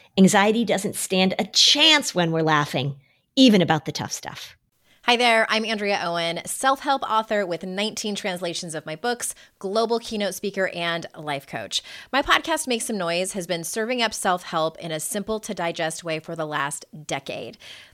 [0.21, 2.95] Anxiety doesn't stand a chance when we're laughing,
[3.35, 4.55] even about the tough stuff.
[5.05, 9.97] Hi there, I'm Andrea Owen, self help author with 19 translations of my books, global
[9.97, 11.81] keynote speaker, and life coach.
[12.13, 15.55] My podcast, Make Some Noise, has been serving up self help in a simple to
[15.55, 17.57] digest way for the last decade.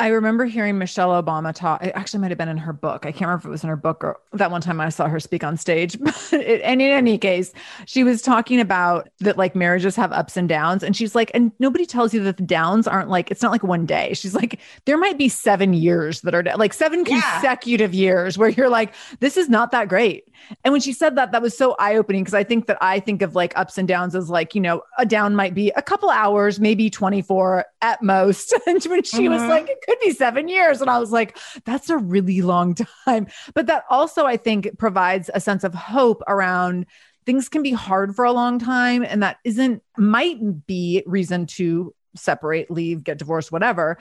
[0.00, 1.84] I remember hearing Michelle Obama talk.
[1.84, 3.06] It actually might have been in her book.
[3.06, 5.06] I can't remember if it was in her book or that one time I saw
[5.06, 5.96] her speak on stage.
[6.04, 7.52] But it, and in any case,
[7.86, 10.82] she was talking about that like marriages have ups and downs.
[10.82, 13.62] And she's like, and nobody tells you that the downs aren't like, it's not like
[13.62, 14.14] one day.
[14.14, 17.20] She's like, there might be seven years that are like seven Yeah.
[17.20, 20.24] consecutive years where you're like, this is not that great.
[20.64, 22.98] And when she said that, that was so eye opening because I think that I
[22.98, 25.82] think of like ups and downs as like, you know, a down might be a
[25.82, 28.52] couple hours, maybe 24 at most.
[28.66, 29.48] And when she was Mhm.
[29.50, 30.80] like, it could be seven years.
[30.80, 32.74] And I was like, that's a really long
[33.04, 33.26] time.
[33.54, 36.86] But that also, I think, provides a sense of hope around
[37.26, 39.02] things can be hard for a long time.
[39.02, 43.98] And that isn't, might be reason to separate, leave, get divorced, whatever.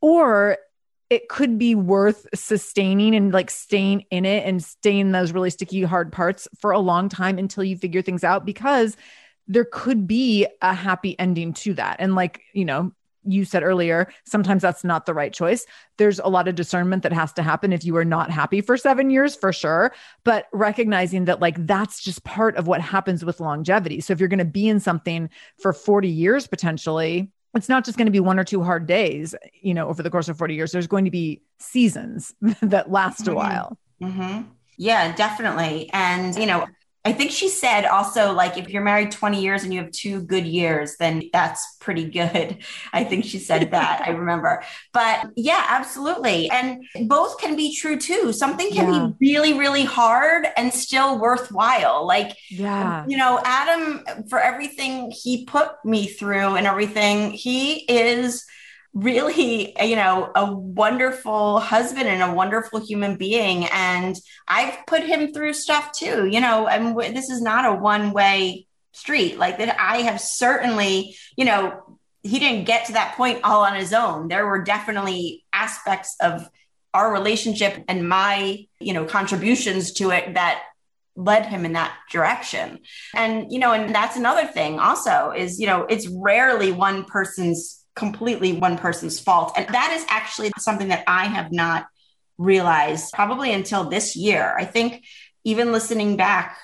[0.00, 0.58] Or
[1.10, 5.50] it could be worth sustaining and like staying in it and staying in those really
[5.50, 8.96] sticky, hard parts for a long time until you figure things out because
[9.46, 11.96] there could be a happy ending to that.
[11.98, 12.92] And like, you know,
[13.24, 15.64] you said earlier, sometimes that's not the right choice.
[15.98, 18.76] There's a lot of discernment that has to happen if you are not happy for
[18.76, 19.92] seven years, for sure.
[20.24, 24.00] But recognizing that, like, that's just part of what happens with longevity.
[24.00, 25.28] So if you're going to be in something
[25.60, 29.34] for 40 years potentially, it's not just going to be one or two hard days,
[29.60, 30.72] you know, over the course of 40 years.
[30.72, 33.34] There's going to be seasons that last a Mhm.
[33.34, 33.78] while.
[34.00, 34.40] hmm
[34.78, 35.90] Yeah, definitely.
[35.92, 36.66] And, you know,
[37.04, 40.22] I think she said also, like, if you're married 20 years and you have two
[40.22, 42.58] good years, then that's pretty good.
[42.92, 44.02] I think she said that.
[44.06, 44.62] I remember.
[44.92, 46.48] But yeah, absolutely.
[46.48, 48.32] And both can be true too.
[48.32, 49.08] Something can Yeah.
[49.18, 52.06] be really, really hard and still worthwhile.
[52.06, 53.04] Like, Yeah.
[53.08, 58.44] you know, Adam, for everything he put me through and everything, he is
[58.94, 63.64] really, you know, a wonderful husband and a wonderful human being.
[63.72, 64.16] And
[64.46, 68.66] I've put him through stuff too, you know, and this is not a one way
[68.92, 69.80] street like that.
[69.80, 74.28] I have certainly, you know, he didn't get to that point all on his own.
[74.28, 76.48] There were definitely aspects of
[76.94, 80.62] our relationship and my, you know, contributions to it that
[81.16, 82.78] led him in that direction.
[83.14, 87.81] And, you know, and that's another thing also is, you know, it's rarely one person's
[87.94, 89.52] completely one person's fault.
[89.56, 91.86] And that is actually something that I have not
[92.38, 94.54] realized probably until this year.
[94.58, 95.04] I think
[95.44, 96.56] even listening back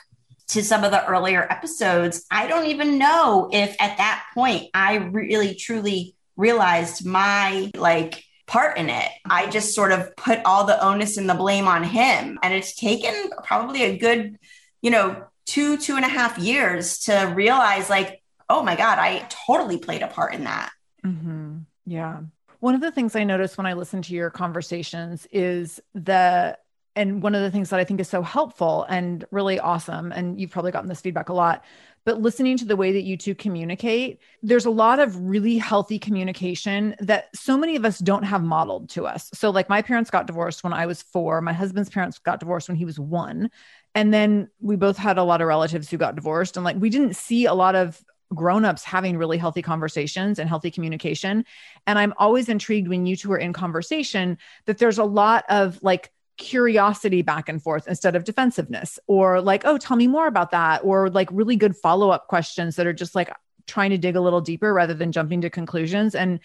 [0.48, 4.96] to some of the earlier episodes, I don't even know if at that point I
[4.96, 9.10] really truly realized my like part in it.
[9.28, 12.38] I just sort of put all the onus and the blame on him.
[12.42, 14.38] And it's taken probably a good,
[14.80, 19.26] you know, two, two and a half years to realize like, oh my God, I
[19.46, 20.70] totally played a part in that.
[21.08, 22.20] Hmm Yeah.
[22.60, 26.58] One of the things I noticed when I listen to your conversations is the,
[26.96, 30.40] and one of the things that I think is so helpful and really awesome, and
[30.40, 31.64] you've probably gotten this feedback a lot,
[32.04, 36.00] but listening to the way that you two communicate, there's a lot of really healthy
[36.00, 39.30] communication that so many of us don't have modeled to us.
[39.34, 42.68] So, like, my parents got divorced when I was four, my husband's parents got divorced
[42.68, 43.50] when he was one.
[43.94, 46.56] And then we both had a lot of relatives who got divorced.
[46.56, 48.02] And like, we didn't see a lot of
[48.34, 51.44] grown-ups having really healthy conversations and healthy communication.
[51.86, 55.82] And i'm always intrigued when you two are in conversation that there's a lot of
[55.82, 60.52] like curiosity back and forth instead of defensiveness or like oh tell me more about
[60.52, 63.28] that or like really good follow-up questions that are just like
[63.68, 66.14] trying to dig a little deeper rather than jumping to conclusions.
[66.14, 66.40] And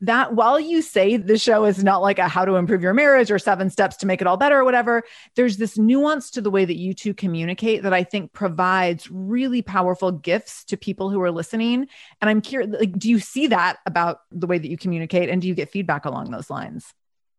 [0.00, 3.30] that while you say the show is not like a how to improve your marriage
[3.30, 5.02] or seven steps to make it all better or whatever,
[5.34, 9.62] there's this nuance to the way that you two communicate that I think provides really
[9.62, 11.86] powerful gifts to people who are listening.
[12.20, 15.40] And I'm curious, like, do you see that about the way that you communicate and
[15.40, 16.92] do you get feedback along those lines?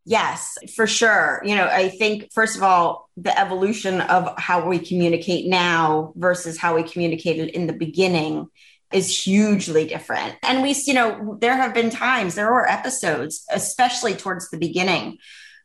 [0.04, 1.42] Yes, for sure.
[1.44, 6.56] You know, I think, first of all, the evolution of how we communicate now versus
[6.56, 8.48] how we communicated in the beginning
[8.92, 10.36] is hugely different.
[10.42, 15.18] And we, you know, there have been times, there were episodes, especially towards the beginning,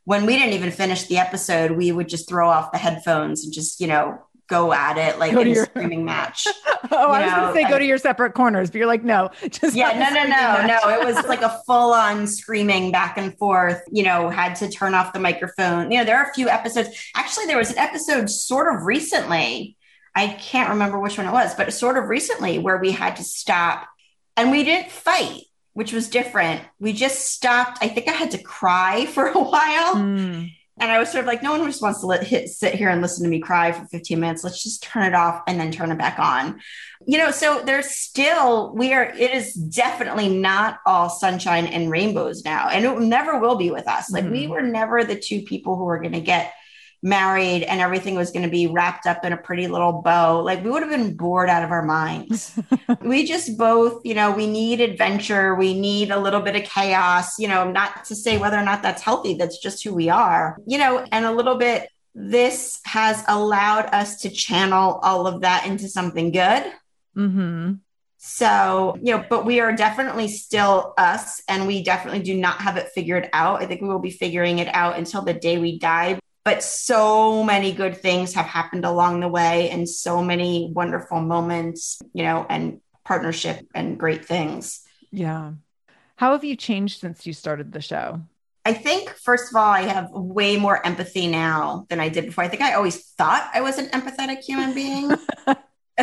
[0.04, 3.52] when we didn't even finish the episode, we would just throw off the headphones and
[3.52, 6.46] just, you know, go at it like in your- a screaming match.
[6.90, 9.30] oh, I was going to say go to your separate corners, but you're like, no,
[9.48, 11.00] just yeah, no, no, no, no.
[11.00, 13.82] It was like a full on screaming back and forth.
[13.90, 15.90] You know, had to turn off the microphone.
[15.90, 16.88] You know, there are a few episodes.
[17.16, 19.76] Actually, there was an episode sort of recently.
[20.14, 23.24] I can't remember which one it was, but sort of recently where we had to
[23.24, 23.88] stop
[24.36, 25.42] and we didn't fight
[25.74, 26.62] which was different.
[26.78, 27.78] We just stopped.
[27.82, 29.96] I think I had to cry for a while.
[29.96, 30.50] Mm.
[30.76, 32.88] And I was sort of like, no one just wants to let hit, sit here
[32.88, 34.42] and listen to me cry for 15 minutes.
[34.42, 36.60] Let's just turn it off and then turn it back on.
[37.06, 42.44] You know, so there's still, we are, it is definitely not all sunshine and rainbows
[42.44, 42.70] now.
[42.70, 44.10] And it never will be with us.
[44.10, 44.32] Like, mm-hmm.
[44.32, 46.52] we were never the two people who were going to get
[47.04, 50.64] married and everything was going to be wrapped up in a pretty little bow, like
[50.64, 52.58] we would have been bored out of our minds.
[53.02, 57.38] we just both, you know, we need adventure, we need a little bit of chaos,
[57.38, 60.56] you know, not to say whether or not that's healthy, that's just who we are,
[60.66, 61.90] you know, and a little bit.
[62.14, 66.64] This has allowed us to channel all of that into something good.
[67.16, 67.72] Mm-hmm.
[68.16, 72.78] So, you know, but we are definitely still us and we definitely do not have
[72.78, 73.60] it figured out.
[73.60, 77.42] I think we will be figuring it out until the day we die but so
[77.42, 82.46] many good things have happened along the way and so many wonderful moments, you know,
[82.48, 84.82] and partnership and great things.
[85.10, 85.52] Yeah.
[86.16, 88.20] How have you changed since you started the show?
[88.66, 92.44] I think, first of all, I have way more empathy now than I did before.
[92.44, 95.10] I think I always thought I was an empathetic human being.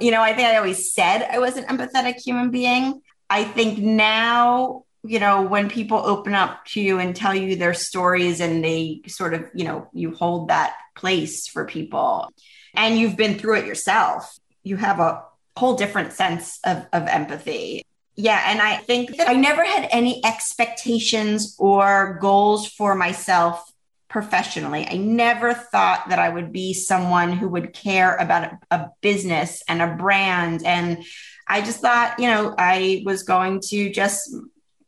[0.00, 3.02] you know, I think I always said I was an empathetic human being.
[3.28, 7.74] I think now you know when people open up to you and tell you their
[7.74, 12.32] stories and they sort of you know you hold that place for people
[12.74, 15.22] and you've been through it yourself you have a
[15.56, 17.84] whole different sense of, of empathy.
[18.16, 23.70] Yeah and i think that i never had any expectations or goals for myself
[24.08, 24.86] professionally.
[24.88, 29.64] I never thought that i would be someone who would care about a, a business
[29.66, 30.64] and a brand.
[30.64, 31.04] And
[31.48, 34.32] I just thought, you know, I was going to just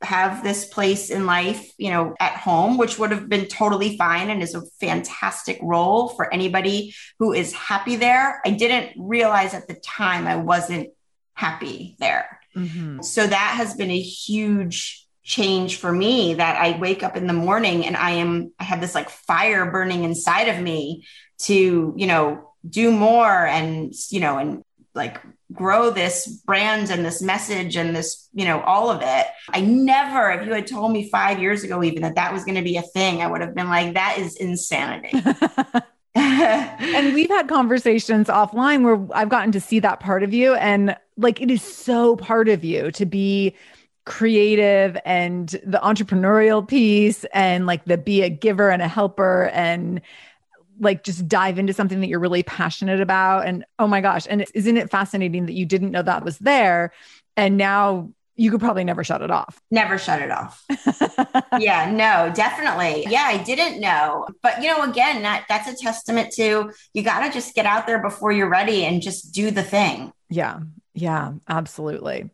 [0.07, 4.31] have this place in life, you know, at home, which would have been totally fine
[4.31, 8.41] and is a fantastic role for anybody who is happy there.
[8.45, 10.91] I didn't realize at the time I wasn't
[11.35, 12.41] happy there.
[12.57, 13.03] Mm-hmm.
[13.03, 17.33] So that has been a huge change for me that I wake up in the
[17.33, 21.05] morning and I am, I have this like fire burning inside of me
[21.41, 24.63] to, you know, do more and, you know, and
[24.97, 25.21] like
[25.53, 29.27] grow this brand and this message and this, you know, all of it.
[29.51, 32.57] I never, if you had told me five years ago, even that that was going
[32.57, 35.13] to be a thing, I would have been like, that is insanity.
[36.15, 40.55] and we've had conversations offline where I've gotten to see that part of you.
[40.55, 43.55] And like, it is so part of you to be
[44.07, 50.01] creative and the entrepreneurial piece and like the be a giver and a helper and
[50.81, 54.45] like just dive into something that you're really passionate about and oh my gosh and
[54.55, 56.93] isn't it fascinating that you didn't know that was there
[57.37, 59.59] and now you could probably never shut it off?
[59.71, 60.63] Never shut it off.
[61.59, 63.07] Yeah no definitely.
[63.09, 64.27] Yeah i didn't know.
[64.43, 67.87] But you know again that that's a testament to you got to just get out
[67.87, 70.13] there before you're ready and just do the thing.
[70.29, 70.61] Yeah
[70.99, 72.31] yeah, absolutely.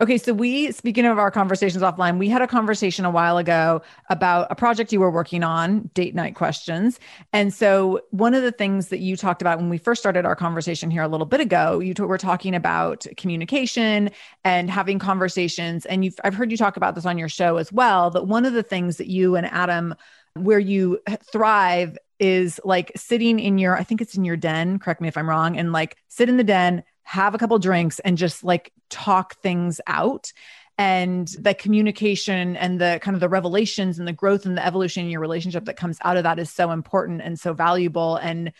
[0.00, 3.82] Okay, so we speaking of our conversations offline, we had a conversation a while ago
[4.08, 6.98] about a project you were working on, date night questions.
[7.34, 10.34] And so one of the things that you talked about when we first started our
[10.34, 14.08] conversation here a little bit ago, you t- were talking about communication
[14.44, 17.70] and having conversations and you've I've heard you talk about this on your show as
[17.70, 19.94] well, that one of the things that you and Adam
[20.32, 21.00] where you
[21.30, 25.18] thrive is like sitting in your I think it's in your den, correct me if
[25.18, 28.72] I'm wrong, and like sit in the den have a couple drinks and just like
[28.90, 30.32] talk things out.
[30.76, 35.04] And the communication and the kind of the revelations and the growth and the evolution
[35.04, 38.16] in your relationship that comes out of that is so important and so valuable.
[38.16, 38.52] And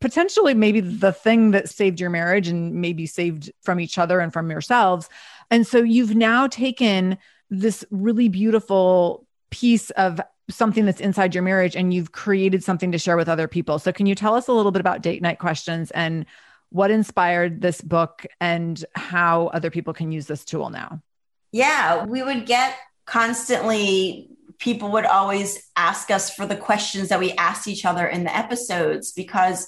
[0.00, 4.32] potentially maybe the thing that saved your marriage and maybe saved from each other and
[4.32, 5.08] from yourselves.
[5.48, 7.18] And so you've now taken
[7.50, 12.98] this really beautiful piece of something that's inside your marriage and you've created something to
[12.98, 13.78] share with other people.
[13.78, 16.26] So can you tell us a little bit about date night questions and
[16.72, 21.02] what inspired this book and how other people can use this tool now?
[21.52, 27.32] Yeah, we would get constantly people would always ask us for the questions that we
[27.32, 29.66] asked each other in the episodes because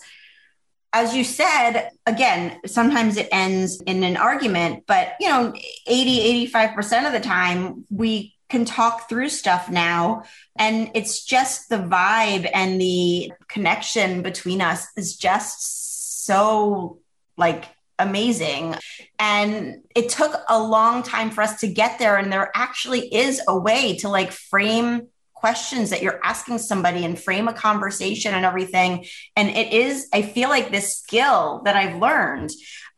[0.92, 5.52] as you said again sometimes it ends in an argument but you know
[5.86, 10.22] 80 85% of the time we can talk through stuff now
[10.56, 15.93] and it's just the vibe and the connection between us is just
[16.24, 16.98] so
[17.36, 17.64] like
[17.98, 18.76] amazing.
[19.18, 22.16] And it took a long time for us to get there.
[22.16, 27.18] And there actually is a way to like frame questions that you're asking somebody and
[27.18, 29.04] frame a conversation and everything.
[29.36, 32.50] And it is, I feel like this skill that I've learned.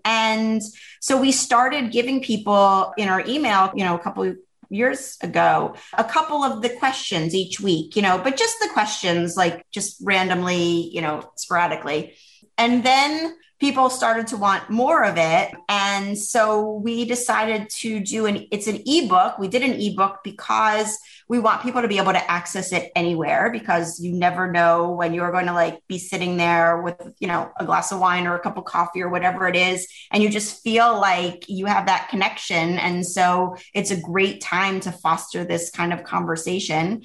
[0.04, 0.62] And
[1.00, 4.32] so we started giving people in our email, you know, a couple
[4.70, 9.36] years ago, a couple of the questions each week, you know, but just the questions,
[9.36, 12.14] like just randomly, you know, sporadically.
[12.58, 15.54] And then people started to want more of it.
[15.68, 19.38] And so we decided to do an it's an ebook.
[19.38, 20.98] We did an ebook because
[21.28, 25.14] we want people to be able to access it anywhere because you never know when
[25.14, 28.34] you're going to like be sitting there with you know a glass of wine or
[28.34, 29.88] a cup of coffee or whatever it is.
[30.10, 32.78] And you just feel like you have that connection.
[32.78, 37.02] And so it's a great time to foster this kind of conversation.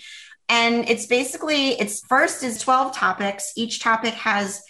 [0.49, 3.53] And it's basically it's first is 12 topics.
[3.55, 4.61] Each topic has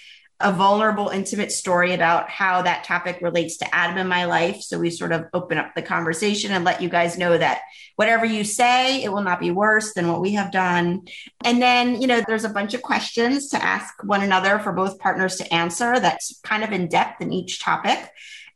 [0.44, 4.62] a vulnerable, intimate story about how that topic relates to Adam in my life.
[4.62, 7.62] So we sort of open up the conversation and let you guys know that
[7.96, 11.08] whatever you say, it will not be worse than what we have done.
[11.44, 15.00] And then, you know, there's a bunch of questions to ask one another for both
[15.00, 18.00] partners to answer that's kind of in depth in each topic.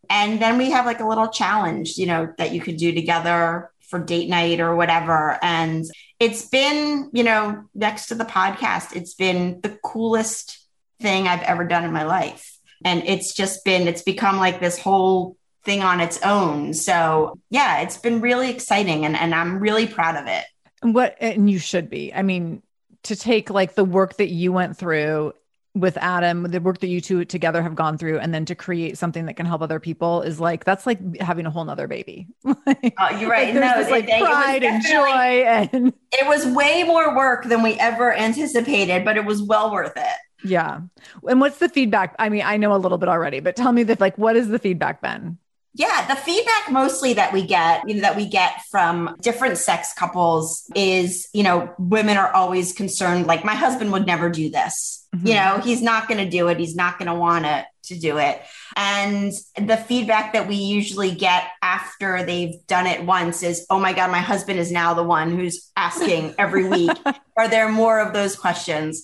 [0.10, 3.72] And then we have like a little challenge, you know, that you could do together
[3.82, 5.38] for date night or whatever.
[5.42, 5.86] And
[6.20, 10.64] it's been, you know, next to the podcast, it's been the coolest
[11.06, 12.58] thing I've ever done in my life.
[12.84, 16.74] And it's just been, it's become like this whole thing on its own.
[16.74, 20.45] So yeah, it's been really exciting and, and I'm really proud of it.
[20.82, 22.12] And what, and you should be.
[22.12, 22.64] I mean,
[23.03, 25.34] to take like the work that you went through
[25.76, 28.97] with Adam, the work that you two together have gone through, and then to create
[28.97, 32.28] something that can help other people is like that's like having a whole nother baby.
[32.43, 33.53] like, oh, you're right.
[33.53, 37.74] Like, no, this, like pride and joy, and it was way more work than we
[37.74, 40.35] ever anticipated, but it was well worth it.
[40.46, 40.82] Yeah.
[41.28, 42.16] And what's the feedback?
[42.20, 44.48] I mean, I know a little bit already, but tell me that like what is
[44.50, 45.38] the feedback been?
[45.78, 49.93] Yeah, the feedback mostly that we get, you know, that we get from different sex
[49.93, 55.06] couples is, you know, women are always concerned like my husband would never do this.
[55.14, 55.28] Mm-hmm.
[55.28, 56.60] You know, he's not going to do it.
[56.60, 58.41] He's not going to want to to do it.
[58.76, 63.93] And the feedback that we usually get after they've done it once is, "Oh my
[63.93, 66.91] god, my husband is now the one who's asking every week,
[67.38, 69.04] are there more of those questions?"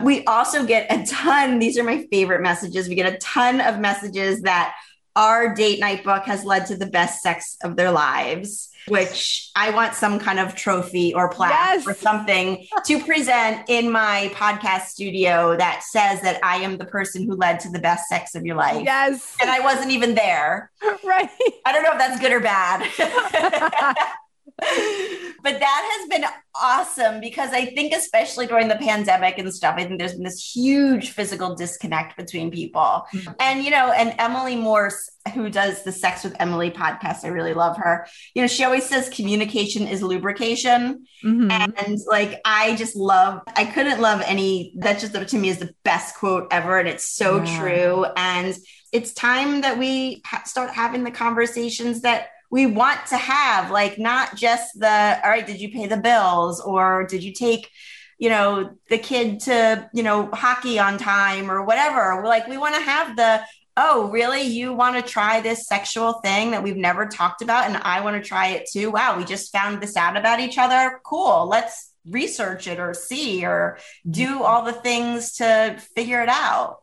[0.00, 2.88] We also get a ton, these are my favorite messages.
[2.88, 4.74] We get a ton of messages that
[5.16, 9.70] our date night book has led to the best sex of their lives, which I
[9.70, 11.86] want some kind of trophy or plaque yes.
[11.88, 17.26] or something to present in my podcast studio that says that I am the person
[17.26, 18.84] who led to the best sex of your life.
[18.84, 19.36] Yes.
[19.40, 20.70] And I wasn't even there.
[21.04, 21.30] Right.
[21.64, 23.96] I don't know if that's good or bad.
[25.42, 26.28] but that has been
[26.60, 30.52] awesome because I think, especially during the pandemic and stuff, I think there's been this
[30.54, 33.06] huge physical disconnect between people.
[33.12, 33.32] Mm-hmm.
[33.38, 37.54] And, you know, and Emily Morse, who does the Sex with Emily podcast, I really
[37.54, 38.06] love her.
[38.34, 41.06] You know, she always says communication is lubrication.
[41.24, 41.50] Mm-hmm.
[41.50, 45.72] And like, I just love, I couldn't love any, that just to me is the
[45.84, 46.78] best quote ever.
[46.78, 47.60] And it's so yeah.
[47.60, 48.06] true.
[48.16, 48.56] And
[48.92, 53.98] it's time that we ha- start having the conversations that we want to have like
[53.98, 56.60] not just the all right did you pay the bills?
[56.60, 57.70] Or did you take
[58.18, 62.16] you know the kid to you know hockey on time or whatever?
[62.16, 63.42] We're like we want to have the
[63.76, 64.42] oh really?
[64.42, 68.22] You want to try this sexual thing that we've never talked about and i want
[68.22, 68.90] to try it too?
[68.90, 71.00] Wow we just found this out about each other?
[71.04, 73.78] Cool let's research it or see or
[74.08, 74.42] do mm-hmm.
[74.42, 76.78] all the things to figure it out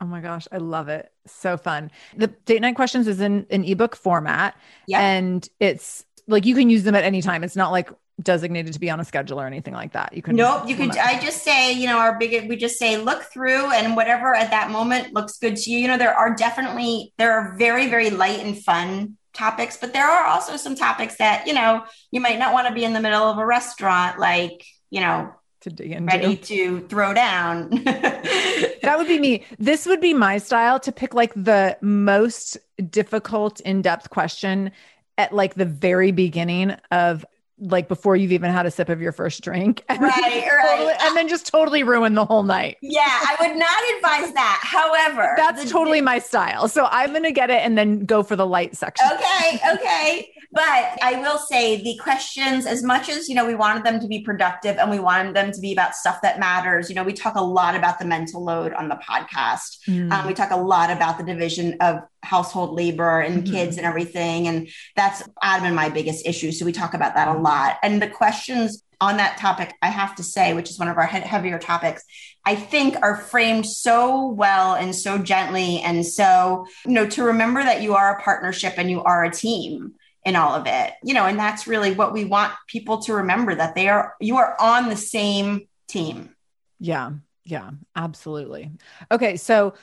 [0.00, 1.10] Oh my gosh, I love it.
[1.26, 1.90] So fun.
[2.16, 4.56] The date night questions is in an ebook format.
[4.86, 5.00] Yeah.
[5.00, 7.42] And it's like you can use them at any time.
[7.42, 7.90] It's not like
[8.20, 10.12] designated to be on a schedule or anything like that.
[10.12, 12.96] You can Nope, you could I just say, you know, our big we just say
[12.96, 15.78] look through and whatever at that moment looks good to you.
[15.78, 20.06] You know, there are definitely there are very, very light and fun topics, but there
[20.06, 23.00] are also some topics that, you know, you might not want to be in the
[23.00, 26.16] middle of a restaurant like, you know, to dig into.
[26.16, 27.70] Ready to throw down.
[27.84, 29.44] that would be me.
[29.58, 32.56] This would be my style to pick like the most
[32.90, 34.70] difficult, in depth question
[35.16, 37.26] at like the very beginning of
[37.60, 39.84] like before you've even had a sip of your first drink.
[39.98, 40.96] And right, right.
[41.00, 42.76] and then just totally ruin the whole night.
[42.82, 44.60] Yeah, I would not advise that.
[44.62, 46.68] However, that's the, totally my style.
[46.68, 49.06] So I'm going to get it and then go for the light section.
[49.12, 50.30] Okay, okay.
[50.52, 54.06] but I will say the questions, as much as, you know, we wanted them to
[54.06, 56.88] be productive and we wanted them to be about stuff that matters.
[56.88, 59.78] You know, we talk a lot about the mental load on the podcast.
[59.88, 60.12] Mm.
[60.12, 63.52] Um, we talk a lot about the division of household labor and mm-hmm.
[63.52, 64.46] kids and everything.
[64.46, 66.52] And that's Adam and my biggest issue.
[66.52, 67.78] So we talk about that a lot.
[67.82, 71.06] And the questions on that topic, I have to say, which is one of our
[71.06, 72.02] heavier topics,
[72.44, 75.80] I think are framed so well and so gently.
[75.80, 79.30] And so, you know, to remember that you are a partnership and you are a
[79.30, 83.14] team in all of it, you know, and that's really what we want people to
[83.14, 86.34] remember that they are, you are on the same team.
[86.80, 87.12] Yeah.
[87.44, 87.70] Yeah.
[87.96, 88.72] Absolutely.
[89.10, 89.36] Okay.
[89.36, 89.74] So,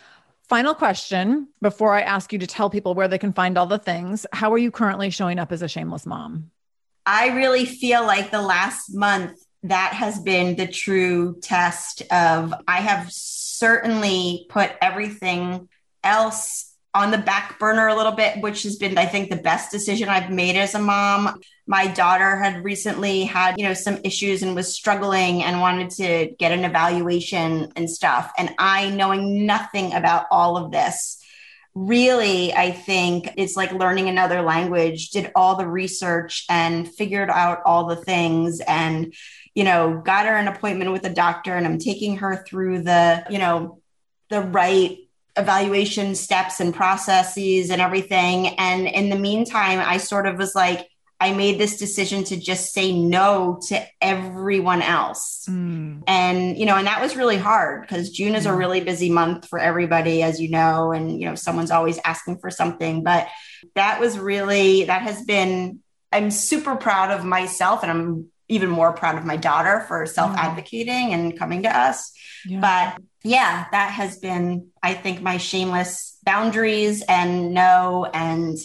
[0.50, 3.80] Final question before I ask you to tell people where they can find all the
[3.80, 4.28] things.
[4.32, 6.52] How are you currently showing up as a shameless mom?
[7.06, 12.78] I really feel like the last month that has been the true test of I
[12.78, 15.68] have certainly put everything
[16.04, 16.65] else
[16.96, 20.08] on the back burner a little bit, which has been, I think, the best decision
[20.08, 21.42] I've made as a mom.
[21.68, 26.34] My daughter had recently had, you know, some issues and was struggling and wanted to
[26.40, 28.32] get an evaluation and stuff.
[28.38, 31.22] And I, knowing nothing about all of this,
[31.74, 37.62] really, I think it's like learning another language, did all the research and figured out
[37.66, 39.14] all the things and,
[39.54, 43.26] you know, got her an appointment with a doctor and I'm taking her through the,
[43.30, 43.82] you know,
[44.30, 44.98] the right
[45.38, 48.48] evaluation steps and processes and everything.
[48.58, 50.88] And in the meantime, I sort of was like,
[51.20, 55.46] I made this decision to just say no to everyone else.
[55.50, 56.04] Mm.
[56.08, 59.48] And, you know, and that was really hard because June is a really busy month
[59.48, 63.04] for everybody, as you know, and, you know, someone's always asking for something.
[63.04, 63.30] But
[63.76, 65.80] that was really, that has been,
[66.12, 70.36] I'm super proud of myself and I'm even more proud of my daughter for self
[70.36, 72.12] advocating and coming to us.
[72.46, 72.60] Yeah.
[72.60, 78.58] But yeah, that has been, I think, my shameless boundaries and no, and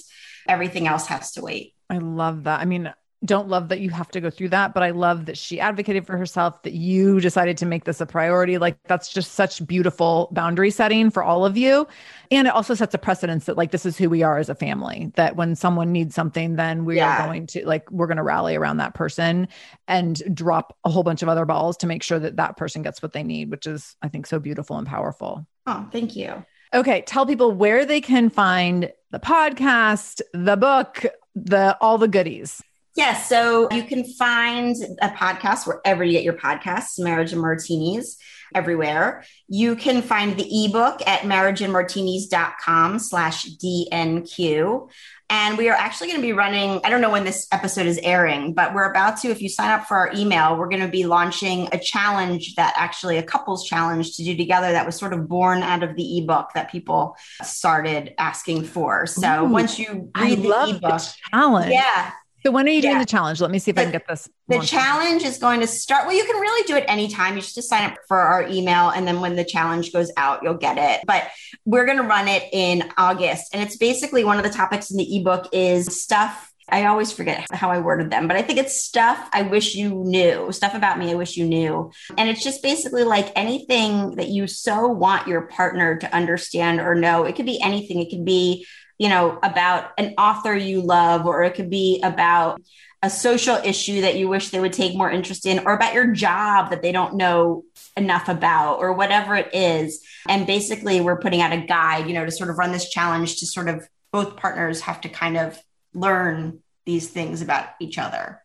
[0.49, 1.74] everything else has to wait.
[1.89, 2.61] I love that.
[2.61, 2.93] I mean,
[3.25, 6.07] don't love that you have to go through that, but I love that she advocated
[6.07, 8.57] for herself, that you decided to make this a priority.
[8.57, 11.87] Like that's just such beautiful boundary setting for all of you.
[12.31, 14.55] And it also sets a precedence that like this is who we are as a
[14.55, 17.23] family, that when someone needs something, then we yeah.
[17.23, 19.49] are going to like, we're going to rally around that person
[19.87, 23.03] and drop a whole bunch of other balls to make sure that that person gets
[23.03, 25.47] what they need, which is, I think, so beautiful and powerful.
[25.66, 26.43] Oh, thank you.
[26.73, 27.03] Okay.
[27.03, 31.05] Tell people where they can find the podcast, the book,
[31.35, 32.62] the all the goodies.
[33.01, 33.30] Yes.
[33.30, 38.18] So you can find a podcast wherever you get your podcasts, Marriage and Martinis,
[38.55, 39.24] everywhere.
[39.48, 44.90] You can find the ebook at marriageandmartinis.com slash DNQ.
[45.30, 47.98] And we are actually going to be running, I don't know when this episode is
[48.03, 50.88] airing, but we're about to, if you sign up for our email, we're going to
[50.88, 55.14] be launching a challenge that actually a couples challenge to do together that was sort
[55.14, 59.07] of born out of the ebook that people started asking for.
[59.07, 61.72] So Ooh, once you read I the ebook, challenge.
[61.72, 62.11] Yeah.
[62.45, 63.01] So when are you doing yeah.
[63.01, 63.41] the challenge?
[63.41, 64.28] Let me see if the, I can get this.
[64.49, 66.07] The challenge is going to start.
[66.07, 67.36] Well, you can really do it anytime.
[67.36, 70.55] You just sign up for our email, and then when the challenge goes out, you'll
[70.55, 71.07] get it.
[71.07, 71.28] But
[71.64, 74.97] we're going to run it in August, and it's basically one of the topics in
[74.97, 76.51] the ebook is stuff.
[76.72, 80.05] I always forget how I worded them, but I think it's stuff I wish you
[80.05, 81.91] knew, stuff about me I wish you knew.
[82.16, 86.95] And it's just basically like anything that you so want your partner to understand or
[86.95, 87.24] know.
[87.24, 88.01] It could be anything.
[88.01, 88.66] It could be
[89.01, 92.61] you know, about an author you love, or it could be about
[93.03, 96.12] a social issue that you wish they would take more interest in, or about your
[96.12, 97.64] job that they don't know
[97.96, 100.05] enough about, or whatever it is.
[100.28, 103.36] And basically, we're putting out a guide, you know, to sort of run this challenge
[103.36, 105.59] to sort of both partners have to kind of
[105.94, 108.42] learn these things about each other.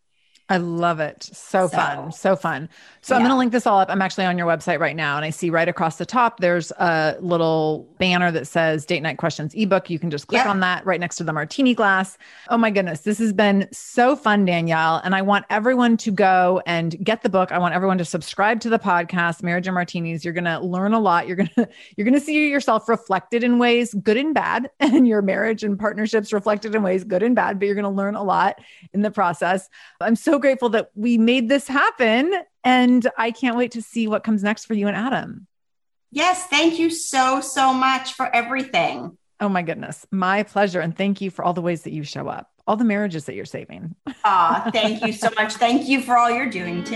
[0.48, 1.24] I love it.
[1.24, 2.12] So, so fun.
[2.12, 2.70] So fun.
[3.02, 3.18] So yeah.
[3.18, 3.89] I'm going to link this all up.
[3.89, 5.16] I'm actually on your website right now.
[5.16, 9.18] And I see right across the top, there's a little banner that says Date Night
[9.18, 9.89] Questions ebook.
[9.89, 12.20] You can just click on that right next to the martini glass.
[12.50, 13.02] Oh my goodness.
[13.02, 15.02] This has been so fun, Danielle.
[15.04, 17.52] And I want everyone to go and get the book.
[17.52, 20.24] I want everyone to subscribe to the podcast, Marriage and Martinis.
[20.24, 21.28] You're going to learn a lot.
[21.28, 21.68] You're going to,
[21.98, 25.80] you're going to see yourself reflected in ways good and bad and your marriage and
[25.80, 28.60] partnerships reflected in ways good and bad, but you're going to learn a lot
[28.93, 29.70] in the process.
[30.00, 32.34] I'm so grateful that we made this happen.
[32.64, 35.48] And I can't wait to see what comes next for you and Adam.
[36.12, 36.48] Yes.
[36.48, 39.18] Thank you so, so much for everything.
[39.40, 40.06] Oh my goodness.
[40.12, 40.80] My pleasure.
[40.80, 43.36] And thank you for all the ways that you show up, all the marriages that
[43.36, 43.96] you're saving.
[44.24, 45.54] Ah, thank you so much.
[45.56, 46.96] Thank you for all you're doing too.